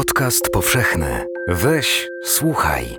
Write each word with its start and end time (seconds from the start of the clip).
Podcast 0.00 0.50
powszechny. 0.52 1.24
Weź, 1.48 2.08
słuchaj. 2.24 2.96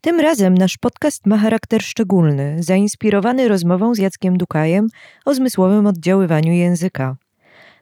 Tym 0.00 0.20
razem 0.20 0.54
nasz 0.54 0.76
podcast 0.76 1.26
ma 1.26 1.38
charakter 1.38 1.82
szczególny, 1.82 2.56
zainspirowany 2.58 3.48
rozmową 3.48 3.94
z 3.94 3.98
Jackiem 3.98 4.36
Dukajem 4.36 4.86
o 5.24 5.34
zmysłowym 5.34 5.86
oddziaływaniu 5.86 6.52
języka. 6.52 7.16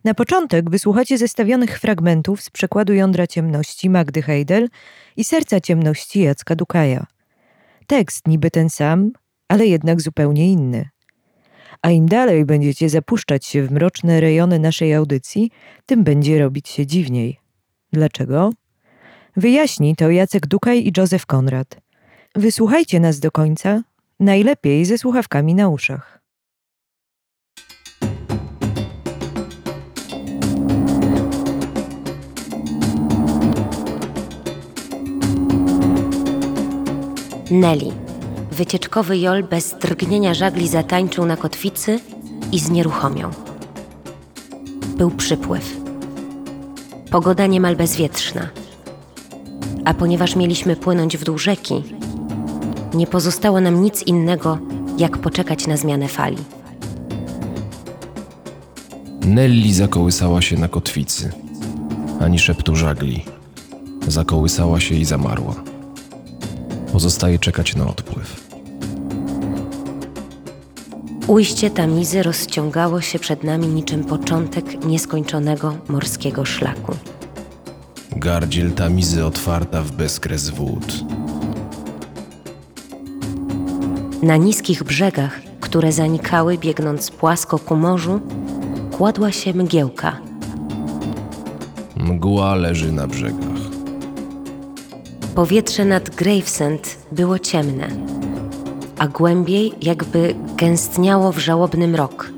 Na 0.04 0.14
początek 0.14 0.70
wysłuchacie 0.70 1.18
zestawionych 1.18 1.78
fragmentów 1.78 2.42
z 2.42 2.50
przekładu 2.50 2.92
Jądra 2.92 3.26
Ciemności 3.26 3.90
Magdy 3.90 4.22
Heidel 4.22 4.68
i 5.16 5.24
Serca 5.24 5.60
Ciemności 5.60 6.20
Jacka 6.20 6.54
Dukaja. 6.54 7.06
Tekst 7.86 8.28
niby 8.28 8.50
ten 8.50 8.70
sam, 8.70 9.10
ale 9.48 9.66
jednak 9.66 10.00
zupełnie 10.00 10.52
inny. 10.52 10.88
A 11.82 11.90
im 11.90 12.06
dalej 12.06 12.44
będziecie 12.44 12.88
zapuszczać 12.88 13.46
się 13.46 13.62
w 13.62 13.70
mroczne 13.70 14.20
rejony 14.20 14.58
naszej 14.58 14.94
audycji, 14.94 15.50
tym 15.86 16.04
będzie 16.04 16.38
robić 16.38 16.68
się 16.68 16.86
dziwniej. 16.86 17.45
Dlaczego? 17.92 18.50
Wyjaśni 19.36 19.96
to 19.96 20.10
Jacek 20.10 20.46
Dukaj 20.46 20.86
i 20.86 20.92
Józef 20.96 21.26
Konrad. 21.26 21.80
Wysłuchajcie 22.34 23.00
nas 23.00 23.20
do 23.20 23.30
końca, 23.30 23.82
najlepiej 24.20 24.84
ze 24.84 24.98
słuchawkami 24.98 25.54
na 25.54 25.68
uszach. 25.68 26.20
Nelly. 37.50 37.92
Wycieczkowy 38.52 39.18
Jol 39.18 39.44
bez 39.44 39.74
drgnienia 39.78 40.34
żagli 40.34 40.68
zatańczył 40.68 41.26
na 41.26 41.36
kotwicy 41.36 42.00
i 42.52 42.58
znieruchomiał. 42.58 43.30
Był 44.96 45.10
przypływ. 45.10 45.85
Pogoda 47.16 47.46
niemal 47.46 47.76
bezwietrzna. 47.76 48.48
A 49.84 49.94
ponieważ 49.94 50.36
mieliśmy 50.36 50.76
płynąć 50.76 51.16
w 51.16 51.24
dół 51.24 51.38
rzeki, 51.38 51.82
nie 52.94 53.06
pozostało 53.06 53.60
nam 53.60 53.82
nic 53.82 54.02
innego, 54.02 54.58
jak 54.98 55.18
poczekać 55.18 55.66
na 55.66 55.76
zmianę 55.76 56.08
fali. 56.08 56.36
Nelly 59.20 59.74
zakołysała 59.74 60.42
się 60.42 60.56
na 60.56 60.68
kotwicy, 60.68 61.32
ani 62.20 62.38
szeptu 62.38 62.76
żagli. 62.76 63.24
Zakołysała 64.08 64.80
się 64.80 64.94
i 64.94 65.04
zamarła. 65.04 65.54
Pozostaje 66.92 67.38
czekać 67.38 67.76
na 67.76 67.86
odpływ. 67.86 68.46
Ujście 71.26 71.70
Tamizy 71.70 72.22
rozciągało 72.22 73.00
się 73.00 73.18
przed 73.18 73.44
nami 73.44 73.66
niczym 73.66 74.04
początek 74.04 74.84
nieskończonego 74.84 75.76
morskiego 75.88 76.44
szlaku. 76.44 76.96
Gardziel 78.26 78.72
tamizy 78.72 79.24
otwarta 79.24 79.82
w 79.82 79.92
bezkres 79.92 80.50
wód. 80.50 81.04
Na 84.22 84.36
niskich 84.36 84.84
brzegach, 84.84 85.40
które 85.60 85.92
zanikały 85.92 86.58
biegnąc 86.58 87.10
płasko 87.10 87.58
ku 87.58 87.76
morzu, 87.76 88.20
kładła 88.96 89.32
się 89.32 89.54
mgiełka. 89.54 90.16
Mgła 91.96 92.54
leży 92.54 92.92
na 92.92 93.06
brzegach. 93.06 93.60
Powietrze 95.34 95.84
nad 95.84 96.10
Gravesend 96.10 96.96
było 97.12 97.38
ciemne, 97.38 97.88
a 98.98 99.08
głębiej 99.08 99.72
jakby 99.82 100.34
gęstniało 100.56 101.32
w 101.32 101.38
żałobny 101.38 101.88
mrok, 101.88 102.30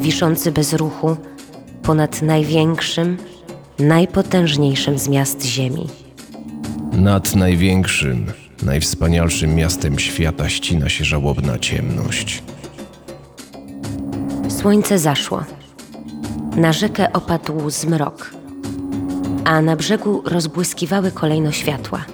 wiszący 0.00 0.52
bez 0.52 0.72
ruchu 0.72 1.16
ponad 1.82 2.22
największym, 2.22 3.16
najpotężniejszym 3.78 4.98
z 4.98 5.08
miast 5.08 5.44
Ziemi. 5.44 5.86
Nad 6.92 7.36
największym, 7.36 8.32
najwspanialszym 8.62 9.54
miastem 9.54 9.98
świata 9.98 10.48
ścina 10.48 10.88
się 10.88 11.04
żałobna 11.04 11.58
ciemność. 11.58 12.42
Słońce 14.48 14.98
zaszło. 14.98 15.44
Na 16.56 16.72
rzekę 16.72 17.12
opadł 17.12 17.70
zmrok, 17.70 18.30
a 19.44 19.62
na 19.62 19.76
brzegu 19.76 20.22
rozbłyskiwały 20.24 21.10
kolejno 21.10 21.52
światła. 21.52 22.04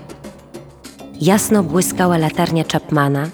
Jasno 1.21 1.63
błyskała 1.63 2.19
latarnia 2.19 2.65
Chapmana, 2.73 3.29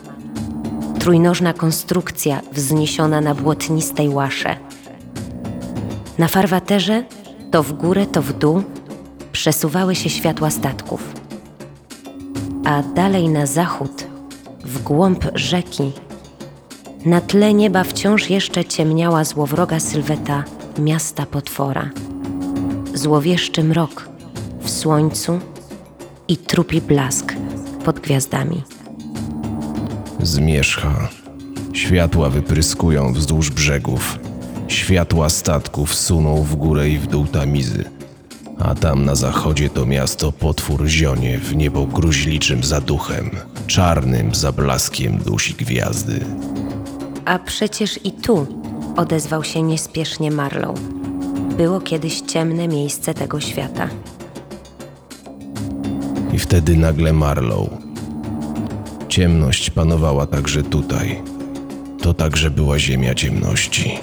trójnożna 0.99 1.53
konstrukcja 1.53 2.41
wzniesiona 2.53 3.21
na 3.21 3.35
błotnistej 3.35 4.09
łasze. 4.09 4.57
Na 6.19 6.29
farwaterze, 6.29 7.05
to 7.51 7.63
w 7.63 7.73
górę, 7.73 8.07
to 8.07 8.23
w 8.23 8.33
dół, 8.33 8.63
przesuwały 9.33 9.95
się 9.95 10.11
światła 10.11 10.51
statków. 10.51 11.15
A 12.65 12.83
dalej 12.83 13.29
na 13.29 13.47
zachód, 13.47 14.05
w 14.65 14.83
głąb 14.83 15.25
rzeki, 15.35 15.93
na 17.07 17.21
tle 17.21 17.55
nieba 17.55 17.85
wciąż 17.85 18.31
jeszcze 18.31 18.65
ciemniała 18.65 19.25
złowroga 19.25 19.81
sylweta 19.81 20.45
miasta 20.79 21.27
potwora. 21.27 21.91
Złowieszczy 22.95 23.65
mrok 23.65 24.09
w 24.61 24.71
słońcu 24.71 25.39
i 26.29 26.37
trupi 26.37 26.81
blask 26.81 27.35
pod 27.85 28.01
gwiazdami. 28.01 28.63
Zmierzcha. 30.23 31.09
Światła 31.73 32.31
wypryskują 32.31 33.13
wzdłuż 33.13 33.51
brzegów. 33.51 34.19
Światła 34.71 35.29
statków 35.29 35.95
suną 35.95 36.43
w 36.43 36.57
górę 36.57 36.91
i 36.91 36.99
w 36.99 37.07
dół 37.07 37.27
tamizy. 37.27 37.85
A 38.59 38.75
tam 38.75 39.05
na 39.05 39.15
zachodzie 39.15 39.71
to 39.71 39.87
miasto 39.87 40.33
potwór 40.33 40.87
zionie 40.87 41.39
w 41.39 41.57
niebo 41.57 41.87
gruźliczym 41.87 42.65
zaduchem. 42.65 43.31
Czarnym 43.67 44.35
zablaskiem 44.35 45.19
dusi 45.19 45.55
gwiazdy. 45.55 46.21
A 47.25 47.39
przecież 47.39 48.01
i 48.05 48.13
tu 48.13 48.47
odezwał 48.97 49.45
się 49.45 49.63
niespiesznie 49.63 50.31
Marlow. 50.31 50.81
Było 51.57 51.81
kiedyś 51.81 52.21
ciemne 52.21 52.69
miejsce 52.69 53.15
tego 53.15 53.41
świata. 53.41 53.89
I 56.33 56.39
wtedy 56.39 56.77
nagle 56.77 57.13
Marlow. 57.13 57.69
Ciemność 59.09 59.71
panowała 59.71 60.27
także 60.27 60.63
tutaj. 60.63 61.23
To 62.03 62.15
także 62.15 62.51
była 62.51 62.79
ziemia 62.79 63.15
ciemności. 63.15 63.99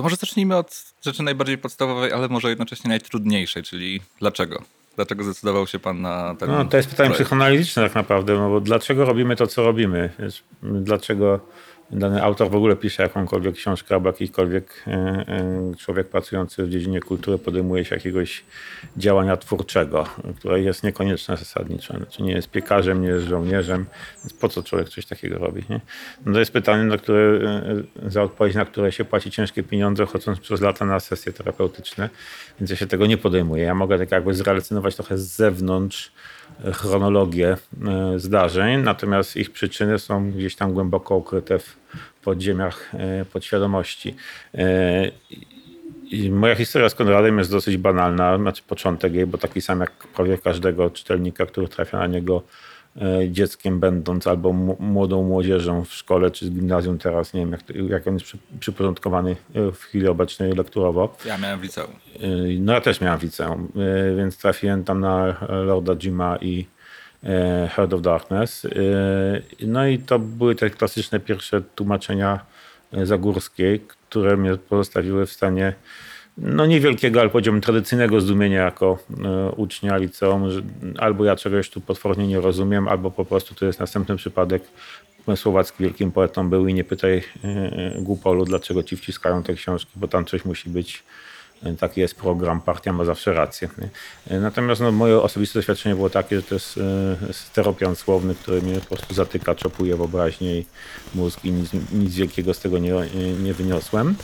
To 0.00 0.04
może 0.04 0.16
zacznijmy 0.16 0.56
od 0.56 0.84
rzeczy 1.04 1.22
najbardziej 1.22 1.58
podstawowej, 1.58 2.12
ale 2.12 2.28
może 2.28 2.48
jednocześnie 2.48 2.88
najtrudniejszej, 2.88 3.62
czyli 3.62 4.00
dlaczego? 4.20 4.62
Dlaczego 4.96 5.24
zdecydował 5.24 5.66
się 5.66 5.78
pan 5.78 6.00
na 6.00 6.34
ten 6.34 6.50
No, 6.50 6.64
to 6.64 6.76
jest 6.76 6.88
pytanie 6.88 7.08
projekt? 7.08 7.24
psychoanalityczne 7.24 7.82
tak 7.82 7.94
naprawdę, 7.94 8.34
no 8.34 8.50
bo 8.50 8.60
dlaczego 8.60 9.04
robimy 9.04 9.36
to, 9.36 9.46
co 9.46 9.62
robimy? 9.64 10.10
Dlaczego 10.62 11.40
dany 11.92 12.22
autor 12.22 12.50
w 12.50 12.54
ogóle 12.54 12.76
pisze 12.76 13.02
jakąkolwiek 13.02 13.54
książkę 13.54 13.94
albo 13.94 14.08
jakikolwiek 14.08 14.84
e, 14.86 14.90
e, 14.92 15.74
człowiek 15.78 16.08
pracujący 16.08 16.64
w 16.64 16.70
dziedzinie 16.70 17.00
kultury 17.00 17.38
podejmuje 17.38 17.84
się 17.84 17.94
jakiegoś 17.94 18.44
działania 18.96 19.36
twórczego, 19.36 20.06
które 20.38 20.60
jest 20.60 20.82
niekonieczne 20.82 21.36
zasadniczo. 21.36 21.96
Znaczy 21.96 22.22
nie 22.22 22.32
jest 22.32 22.50
piekarzem, 22.50 23.02
nie 23.02 23.08
jest 23.08 23.26
żołnierzem, 23.26 23.86
więc 24.24 24.32
po 24.32 24.48
co 24.48 24.62
człowiek 24.62 24.88
coś 24.88 25.06
takiego 25.06 25.38
robi? 25.38 25.62
Nie? 25.70 25.80
No 26.26 26.32
to 26.32 26.38
jest 26.38 26.52
pytanie, 26.52 26.84
na 26.84 26.96
które, 26.96 27.20
e, 28.04 28.10
za 28.10 28.22
odpowiedź 28.22 28.54
na 28.54 28.64
które 28.64 28.92
się 28.92 29.04
płaci 29.04 29.30
ciężkie 29.30 29.62
pieniądze, 29.62 30.06
chodząc 30.06 30.40
przez 30.40 30.60
lata 30.60 30.84
na 30.84 31.00
sesje 31.00 31.32
terapeutyczne, 31.32 32.10
więc 32.60 32.70
ja 32.70 32.76
się 32.76 32.86
tego 32.86 33.06
nie 33.06 33.18
podejmuję. 33.18 33.64
Ja 33.64 33.74
mogę 33.74 33.98
tak 33.98 34.10
jakby 34.10 34.34
zrelacjonować 34.34 34.96
trochę 34.96 35.18
z 35.18 35.36
zewnątrz 35.36 36.12
chronologię 36.72 37.56
e, 37.86 38.18
zdarzeń, 38.18 38.82
natomiast 38.82 39.36
ich 39.36 39.50
przyczyny 39.50 39.98
są 39.98 40.30
gdzieś 40.30 40.56
tam 40.56 40.72
głęboko 40.72 41.16
ukryte 41.16 41.58
w 41.58 41.76
podziemiach 42.22 42.94
e, 42.94 43.24
podświadomości. 43.24 44.14
E, 44.54 45.10
I 46.10 46.30
moja 46.30 46.54
historia 46.54 46.88
z 46.88 46.94
Konradem 46.94 47.38
jest 47.38 47.50
dosyć 47.50 47.76
banalna, 47.76 48.38
znaczy 48.38 48.62
początek 48.68 49.14
jej, 49.14 49.26
bo 49.26 49.38
taki 49.38 49.60
sam 49.60 49.80
jak 49.80 49.90
prawie 49.90 50.38
każdego 50.38 50.90
czytelnika, 50.90 51.46
który 51.46 51.68
trafia 51.68 51.98
na 51.98 52.06
niego 52.06 52.42
dzieckiem 53.28 53.80
będąc 53.80 54.26
albo 54.26 54.52
młodą 54.80 55.22
młodzieżą 55.22 55.84
w 55.84 55.92
szkole 55.92 56.30
czy 56.30 56.46
z 56.46 56.50
gimnazjum 56.50 56.98
teraz, 56.98 57.34
nie 57.34 57.40
wiem 57.40 57.52
jak, 57.52 57.60
jak 57.90 58.06
on 58.06 58.14
jest 58.14 58.26
przy, 58.26 58.38
przyporządkowany 58.60 59.36
e, 59.54 59.72
w 59.72 59.78
chwili 59.78 60.08
obecnej 60.08 60.52
lekturowo. 60.52 61.16
Ja 61.24 61.38
miałem 61.38 61.60
w 61.60 61.62
liceum. 61.62 61.90
Yy, 62.20 62.58
No 62.60 62.72
ja 62.72 62.80
też 62.80 63.00
miałem 63.00 63.20
liceum, 63.20 63.72
yy, 63.74 64.16
więc 64.16 64.38
trafiłem 64.38 64.84
tam 64.84 65.00
na 65.00 65.36
Lorda 65.48 65.96
Jima 65.96 66.36
i 66.36 66.66
e, 67.24 67.68
Heart 67.74 67.92
of 67.92 68.02
Darkness. 68.02 68.66
No 69.60 69.86
i 69.86 69.98
to 69.98 70.18
były 70.18 70.54
te 70.54 70.70
klasyczne 70.70 71.20
pierwsze 71.20 71.60
tłumaczenia 71.60 72.40
e, 72.92 73.06
Zagórskiej, 73.06 73.80
które 73.80 74.36
mnie 74.36 74.56
pozostawiły 74.56 75.26
w 75.26 75.32
stanie 75.32 75.74
no 76.38 76.66
niewielkiego, 76.66 77.20
ale 77.20 77.30
powiedziałbym 77.30 77.60
tradycyjnego 77.60 78.20
zdumienia 78.20 78.64
jako 78.64 78.98
e, 79.24 79.50
ucznia 79.50 79.96
liceum, 79.96 80.50
że 80.50 80.62
albo 80.98 81.24
ja 81.24 81.36
czegoś 81.36 81.70
tu 81.70 81.80
potwornie 81.80 82.26
nie 82.26 82.40
rozumiem, 82.40 82.88
albo 82.88 83.10
po 83.10 83.24
prostu 83.24 83.54
to 83.54 83.66
jest 83.66 83.80
następny 83.80 84.16
przypadek. 84.16 84.62
Słowacki 85.36 85.82
wielkim 85.82 86.12
poetą 86.12 86.50
był 86.50 86.68
i 86.68 86.74
nie 86.74 86.84
pytaj 86.84 87.22
e, 87.44 88.02
Głupolu, 88.02 88.44
dlaczego 88.44 88.82
ci 88.82 88.96
wciskają 88.96 89.42
te 89.42 89.54
książki, 89.54 89.92
bo 89.96 90.08
tam 90.08 90.24
coś 90.24 90.44
musi 90.44 90.70
być. 90.70 91.02
E, 91.62 91.74
Taki 91.74 92.00
jest 92.00 92.14
program, 92.14 92.60
partia 92.60 92.92
ma 92.92 93.04
zawsze 93.04 93.32
rację. 93.32 93.68
E, 94.26 94.40
Natomiast 94.40 94.80
no, 94.80 94.92
moje 94.92 95.20
osobiste 95.22 95.58
doświadczenie 95.58 95.94
było 95.94 96.10
takie, 96.10 96.36
że 96.36 96.42
to 96.42 96.54
jest 96.54 96.78
e, 96.78 97.32
steropian 97.32 97.96
słowny, 97.96 98.34
który 98.34 98.62
mnie 98.62 98.80
po 98.80 98.86
prostu 98.96 99.14
zatyka, 99.14 99.54
czopuje 99.54 99.96
wyobraźnię 99.96 100.58
i 100.58 100.64
mózg 101.14 101.44
i 101.44 101.52
nic, 101.52 101.70
nic 101.92 102.14
wielkiego 102.14 102.54
z 102.54 102.60
tego 102.60 102.78
nie, 102.78 102.94
nie 103.42 103.54
wyniosłem. 103.54 104.14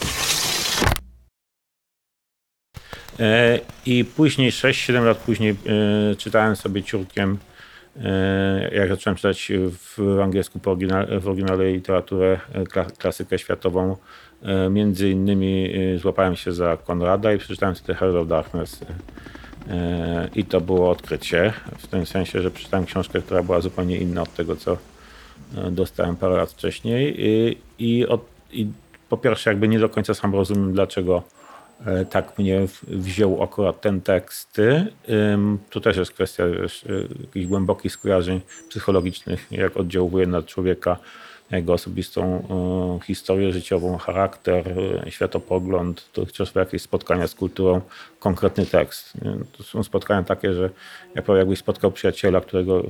E, 3.20 3.60
I 3.86 4.04
później, 4.04 4.52
6-7 4.52 5.04
lat 5.04 5.18
później, 5.18 5.50
e, 5.50 6.16
czytałem 6.16 6.56
sobie 6.56 6.82
ciurkiem, 6.82 7.38
e, 8.04 8.70
jak 8.74 8.88
zacząłem 8.88 9.16
czytać 9.16 9.52
w 9.70 10.20
angielsku 10.22 10.58
po 10.58 10.70
oryginale, 10.70 11.20
w 11.20 11.28
oryginale 11.28 11.72
literaturę, 11.72 12.40
kla- 12.54 12.96
klasykę 12.98 13.38
światową. 13.38 13.96
Między 14.70 15.10
innymi 15.10 15.74
złapałem 15.98 16.36
się 16.36 16.52
za 16.52 16.76
Konrada 16.76 17.32
i 17.32 17.38
przeczytałem 17.38 17.76
sobie 17.76 17.86
The 17.86 17.94
Heart 17.94 18.14
of 18.16 18.28
Darkness. 18.28 18.80
I 20.34 20.44
to 20.44 20.60
było 20.60 20.90
odkrycie, 20.90 21.52
w 21.78 21.86
tym 21.86 22.06
sensie, 22.06 22.42
że 22.42 22.50
przeczytałem 22.50 22.86
książkę, 22.86 23.22
która 23.22 23.42
była 23.42 23.60
zupełnie 23.60 23.96
inna 23.96 24.22
od 24.22 24.34
tego, 24.34 24.56
co 24.56 24.76
dostałem 25.70 26.16
parę 26.16 26.36
lat 26.36 26.50
wcześniej. 26.50 27.14
I, 27.18 27.58
i, 27.78 28.06
od, 28.06 28.24
i 28.52 28.66
po 29.08 29.16
pierwsze, 29.16 29.50
jakby 29.50 29.68
nie 29.68 29.78
do 29.78 29.88
końca 29.88 30.14
sam 30.14 30.34
rozumiem, 30.34 30.72
dlaczego 30.72 31.22
tak 32.10 32.38
mnie 32.38 32.66
wziął 32.82 33.42
akurat 33.42 33.80
ten 33.80 34.00
tekst. 34.00 34.60
Ym, 35.08 35.58
Tu 35.70 35.80
też 35.80 35.96
jest 35.96 36.12
kwestia 36.12 36.44
y, 36.44 37.08
jakichś 37.20 37.46
głębokich 37.46 37.92
skojarzeń 37.92 38.40
psychologicznych, 38.68 39.46
jak 39.50 39.76
oddziałuje 39.76 40.26
na 40.26 40.42
człowieka, 40.42 40.98
jego 41.50 41.72
osobistą 41.72 42.42
y, 43.02 43.06
historię 43.06 43.52
życiową, 43.52 43.98
charakter, 43.98 44.68
y, 45.06 45.10
światopogląd, 45.10 46.08
to 46.12 46.26
chociażby 46.26 46.60
jakieś 46.60 46.82
spotkania 46.82 47.26
z 47.26 47.34
kulturą, 47.34 47.80
konkretny 48.18 48.66
tekst. 48.66 49.12
To 49.58 49.62
są 49.62 49.82
spotkania 49.82 50.22
takie, 50.22 50.52
że 50.54 50.70
jak 51.14 51.28
jakbyś 51.28 51.58
spotkał 51.58 51.92
przyjaciela, 51.92 52.40
którego 52.40 52.80
y, 52.80 52.88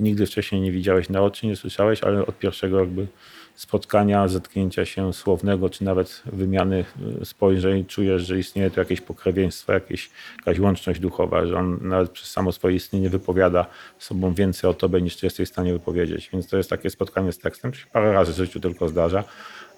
nigdy 0.00 0.26
wcześniej 0.26 0.60
nie 0.60 0.72
widziałeś 0.72 1.08
na 1.08 1.22
oczy, 1.22 1.46
nie 1.46 1.56
słyszałeś, 1.56 2.02
ale 2.02 2.26
od 2.26 2.38
pierwszego 2.38 2.80
jakby 2.80 3.06
spotkania, 3.54 4.28
zetknięcia 4.28 4.84
się 4.84 5.12
słownego, 5.12 5.70
czy 5.70 5.84
nawet 5.84 6.22
wymiany 6.26 6.84
y, 7.22 7.24
spojrzeń, 7.24 7.84
czujesz, 7.84 8.22
że 8.22 8.38
istnieje 8.38 8.70
tu 8.70 8.80
jakieś 8.80 9.00
pokrewieństwo, 9.00 9.72
jakieś, 9.72 10.10
jakaś 10.36 10.58
łączność 10.58 11.00
duchowa, 11.00 11.46
że 11.46 11.56
on 11.58 11.78
nawet 11.82 12.10
przez 12.10 12.30
samo 12.30 12.52
swoje 12.52 12.76
istnienie 12.76 13.10
wypowiada 13.10 13.66
sobą 13.98 14.34
więcej 14.34 14.70
o 14.70 14.74
tobie, 14.74 15.02
niż 15.02 15.16
ty 15.16 15.26
jesteś 15.26 15.48
w 15.48 15.52
stanie 15.52 15.72
wypowiedzieć. 15.72 16.30
Więc 16.32 16.48
to 16.48 16.56
jest 16.56 16.70
takie 16.70 16.90
spotkanie 16.90 17.32
z 17.32 17.38
tekstem, 17.38 17.72
to 17.72 17.78
parę 17.92 18.12
razy 18.12 18.32
w 18.32 18.36
życiu 18.36 18.60
tylko 18.60 18.88
zdarza. 18.88 19.24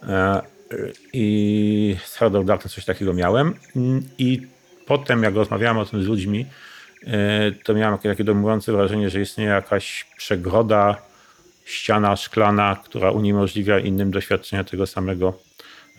E, 0.03 0.43
y, 0.73 0.93
I 1.13 1.97
z 2.05 2.19
Darkness 2.45 2.75
coś 2.75 2.85
takiego 2.85 3.15
miałem. 3.15 3.55
Mm, 3.77 4.03
I 4.19 4.47
potem, 4.87 5.23
jak 5.23 5.35
rozmawiałem 5.35 5.79
o 5.79 5.85
tym 5.85 6.03
z 6.03 6.07
ludźmi, 6.07 6.47
e, 7.07 7.53
to 7.65 7.75
miałem 7.75 7.99
takie, 7.99 8.25
dojmujące 8.25 8.73
wrażenie, 8.73 9.11
że 9.11 9.21
istnieje 9.21 9.51
jakaś 9.51 10.07
przegroda, 10.17 11.14
ściana 11.65 12.17
szklana, 12.17 12.77
która 12.85 13.11
uniemożliwia 13.11 13.79
innym 13.79 14.11
doświadczenia 14.11 14.65
tego 14.65 14.87
samego, 14.87 15.39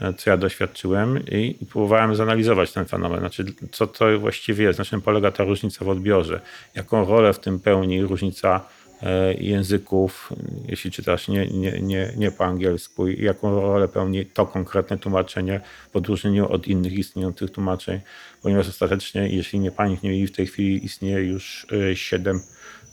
e, 0.01 0.13
co 0.13 0.29
ja 0.29 0.37
doświadczyłem. 0.37 1.25
I, 1.31 1.65
próbowałem 1.69 2.15
zanalizować 2.15 2.71
ten 2.71 2.85
fenomen, 2.85 3.19
znaczy 3.19 3.45
co 3.71 3.87
to 3.87 4.19
właściwie 4.19 4.63
jest, 4.63 4.79
na 4.79 4.85
czym 4.85 5.01
polega 5.01 5.31
ta 5.31 5.43
różnica 5.43 5.85
w 5.85 5.89
odbiorze, 5.89 6.41
jaką 6.75 7.05
rolę 7.05 7.33
w 7.33 7.39
tym 7.39 7.59
pełni 7.59 8.01
różnica 8.01 8.67
e, 9.03 9.33
języków, 9.33 10.33
jeśli 10.67 10.91
czytasz 10.91 11.27
nie, 11.27 11.47
nie, 11.47 11.81
nie, 11.81 12.13
nie 12.17 12.31
po 12.31 12.45
angielsku, 12.45 13.07
i 13.07 13.23
jaką 13.23 13.61
rolę 13.61 13.87
pełni 13.87 14.25
to 14.25 14.45
konkretne 14.45 14.97
tłumaczenie 14.97 15.61
w 15.93 15.95
odróżnieniu 15.95 16.51
od 16.51 16.67
innych 16.67 16.93
istniejących 16.93 17.51
tłumaczeń, 17.51 17.99
ponieważ 18.41 18.67
ostatecznie, 18.67 19.29
jeśli 19.29 19.59
nie 19.59 19.71
pamięć 19.71 20.01
nie 20.01 20.27
w 20.27 20.31
tej 20.31 20.47
chwili 20.47 20.85
istnieje 20.85 21.19
już 21.19 21.67
e, 21.91 21.95
siedem 21.95 22.41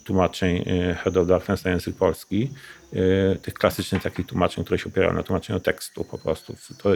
tłumaczeń 0.03 0.57
e, 0.57 0.95
Head 0.95 1.17
of 1.17 1.27
Darkness 1.27 1.63
na 1.63 1.71
język 1.71 1.95
polski, 1.95 2.49
e, 2.93 3.35
tych 3.35 3.53
klasycznych 3.53 4.03
takich 4.03 4.25
tłumaczeń, 4.25 4.63
które 4.63 4.79
się 4.79 4.89
opierają 4.89 5.13
na 5.13 5.23
tłumaczeniu 5.23 5.59
tekstu 5.59 6.03
po 6.03 6.17
prostu, 6.17 6.55
w 6.55 6.77
to- 6.77 6.89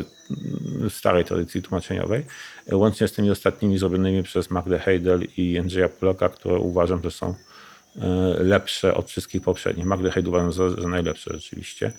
w 0.90 0.94
starej 0.94 1.26
tradycji 1.26 1.62
tłumaczeniowej, 1.62 2.26
e, 2.68 2.76
łącznie 2.76 3.08
z 3.08 3.14
tymi 3.14 3.32
ostatnimi 3.32 3.78
zrobionymi 3.78 4.24
przez 4.24 4.50
Magdę 4.50 4.80
Heidel 4.80 5.28
i 5.38 5.52
Jędrzeja 5.52 5.90
Poloka, 5.90 6.30
które 6.30 6.56
uważam, 6.56 7.04
że 7.04 7.12
są 7.12 7.36
lepsze 8.40 8.94
od 8.94 9.10
wszystkich 9.10 9.42
poprzednich. 9.42 9.86
Magdę 9.86 10.12
Heidel 10.12 10.30
uważam 10.30 10.54
za, 10.54 10.70
za 10.70 10.88
najlepsze 10.88 11.34
rzeczywiście. 11.34 11.92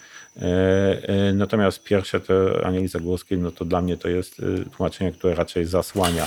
Natomiast 1.35 1.85
pierwsze 1.85 2.21
te 2.21 2.67
Anieli 2.67 2.89
Zagórskiej, 2.89 3.39
no 3.39 3.51
to 3.51 3.65
dla 3.65 3.81
mnie 3.81 3.97
to 3.97 4.09
jest 4.09 4.43
tłumaczenie, 4.77 5.13
które 5.13 5.35
raczej 5.35 5.65
zasłania 5.65 6.27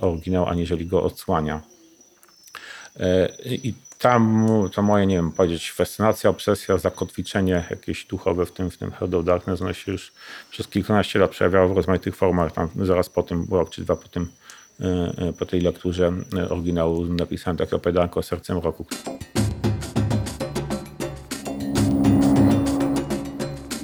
oryginał, 0.00 0.48
aniżeli 0.48 0.86
go 0.86 1.02
odsłania. 1.02 1.75
E, 3.00 3.28
I 3.44 3.74
tam 3.98 4.48
to 4.72 4.82
moje, 4.82 5.06
nie 5.06 5.16
wiem, 5.16 5.32
powiedzieć, 5.32 5.72
fascynacja, 5.72 6.30
obsesja, 6.30 6.78
zakotwiczenie 6.78 7.64
jakieś 7.70 8.04
duchowe 8.04 8.46
w 8.46 8.52
tym, 8.52 8.70
w 8.70 8.78
tym 8.78 8.90
Heart 8.90 9.14
of 9.14 9.24
Darkness, 9.24 9.62
ono 9.62 9.72
się 9.72 9.92
już 9.92 10.12
przez 10.50 10.68
kilkanaście 10.68 11.18
lat 11.18 11.30
przejawiało 11.30 11.68
w 11.68 11.76
rozmaitych 11.76 12.16
formach. 12.16 12.52
Tam 12.52 12.68
zaraz 12.82 13.08
po 13.08 13.22
tym, 13.22 13.46
rok 13.50 13.70
czy 13.70 13.82
dwa 13.82 13.96
po 13.96 14.08
tym, 14.08 14.28
e, 14.80 14.84
e, 15.18 15.32
po 15.32 15.46
tej 15.46 15.60
lekturze 15.60 16.12
oryginału 16.50 17.04
napisałem 17.04 17.56
takie 17.56 17.76
opowiadanko 17.76 18.22
Sercem 18.22 18.58
Roku. 18.58 18.86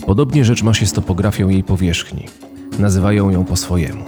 Podobnie 0.07 0.45
rzecz 0.45 0.63
ma 0.63 0.75
się 0.75 0.87
z 0.87 0.93
topografią 0.93 1.49
jej 1.49 1.65
powierzchni. 1.65 2.29
Nazywają 2.79 3.31
ją 3.31 3.45
po 3.45 3.57
swojemu. 3.57 4.05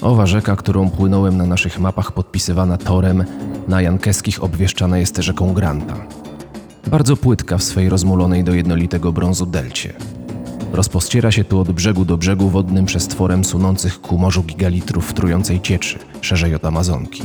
Owa 0.00 0.26
rzeka, 0.26 0.56
którą 0.56 0.90
płynąłem 0.90 1.36
na 1.36 1.46
naszych 1.46 1.78
mapach 1.78 2.12
podpisywana 2.12 2.78
torem, 2.78 3.24
na 3.68 3.82
Jankeskich 3.82 4.44
obwieszczana 4.44 4.98
jest 4.98 5.16
rzeką 5.16 5.52
Granta. 5.54 5.94
Bardzo 6.90 7.16
płytka 7.16 7.58
w 7.58 7.62
swej 7.62 7.88
rozmulonej 7.88 8.44
do 8.44 8.54
jednolitego 8.54 9.12
brązu 9.12 9.46
delcie. 9.46 9.92
Rozpościera 10.72 11.32
się 11.32 11.44
tu 11.44 11.60
od 11.60 11.72
brzegu 11.72 12.04
do 12.04 12.16
brzegu 12.16 12.48
wodnym 12.48 12.86
przestworem 12.86 13.44
sunących 13.44 14.00
ku 14.00 14.18
morzu 14.18 14.42
gigalitrów 14.42 15.12
trującej 15.12 15.60
cieczy, 15.60 15.98
szerzej 16.20 16.54
od 16.54 16.64
Amazonki. 16.64 17.22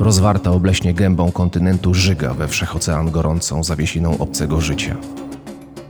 Rozwarta 0.00 0.50
obleśnie 0.50 0.94
gębą 0.94 1.32
kontynentu 1.32 1.94
żyga 1.94 2.34
we 2.34 2.48
wszechocean 2.48 3.10
gorącą 3.10 3.64
zawiesiną 3.64 4.18
obcego 4.18 4.60
życia. 4.60 4.96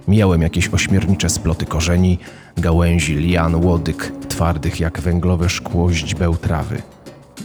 Mijałem 0.08 0.42
jakieś 0.42 0.68
ośmiornicze 0.68 1.28
sploty 1.28 1.66
korzeni, 1.66 2.18
gałęzi, 2.56 3.14
lian, 3.14 3.64
łodyg, 3.64 4.12
twardych 4.28 4.80
jak 4.80 5.00
węglowe 5.00 5.48
szkło 5.48 5.92
źdźbeł 5.92 6.36
trawy. 6.36 6.82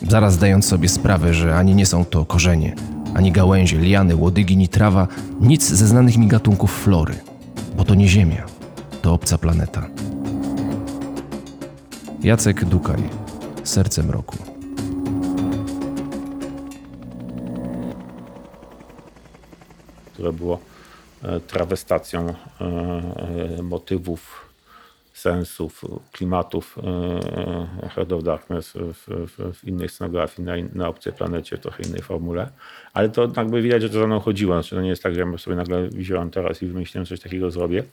Zaraz 0.09 0.33
zdając 0.33 0.65
sobie 0.65 0.89
sprawę, 0.89 1.33
że 1.33 1.57
ani 1.57 1.75
nie 1.75 1.85
są 1.85 2.05
to 2.05 2.25
korzenie, 2.25 2.75
ani 3.13 3.31
gałęzie, 3.31 3.77
liany, 3.77 4.15
łodygi, 4.15 4.57
ni 4.57 4.67
trawa, 4.67 5.07
nic 5.41 5.63
ze 5.63 5.87
znanych 5.87 6.17
mi 6.17 6.27
gatunków 6.27 6.83
flory, 6.83 7.13
bo 7.77 7.83
to 7.83 7.95
nie 7.95 8.07
Ziemia, 8.07 8.45
to 9.01 9.13
obca 9.13 9.37
planeta. 9.37 9.87
Jacek 12.23 12.65
Dukaj, 12.65 13.03
Sercem 13.63 14.11
Roku. 14.11 14.57
które 20.17 20.33
było 20.33 20.59
e, 21.23 21.39
trawestacją 21.39 22.29
e, 22.29 22.33
e, 23.59 23.63
motywów, 23.63 24.46
sensów, 25.17 25.85
klimatów 26.11 26.77
e, 27.83 27.89
Heart 27.89 28.11
of 28.11 28.23
Darkness 28.23 28.73
w, 28.73 29.27
w, 29.27 29.57
w 29.57 29.63
innej 29.63 29.89
scenografii, 29.89 30.45
na, 30.45 30.53
na 30.73 30.87
obcej 30.87 31.13
planecie, 31.13 31.57
w 31.57 31.59
trochę 31.59 31.83
innej 31.83 32.01
formule. 32.01 32.49
Ale 32.93 33.09
to 33.09 33.31
jakby 33.37 33.61
widać, 33.61 33.81
że 33.81 33.89
to 33.89 33.99
za 33.99 34.07
mną 34.07 34.19
chodziło. 34.19 34.53
Znaczy, 34.53 34.75
to 34.75 34.81
nie 34.81 34.89
jest 34.89 35.03
tak, 35.03 35.15
że 35.15 35.19
ja 35.19 35.37
sobie 35.37 35.55
nagle 35.55 35.87
wziąłem 35.87 36.29
teraz 36.29 36.63
i 36.63 36.67
wymyśliłem 36.67 37.05
coś 37.05 37.19
takiego 37.19 37.51
zrobię. 37.51 37.83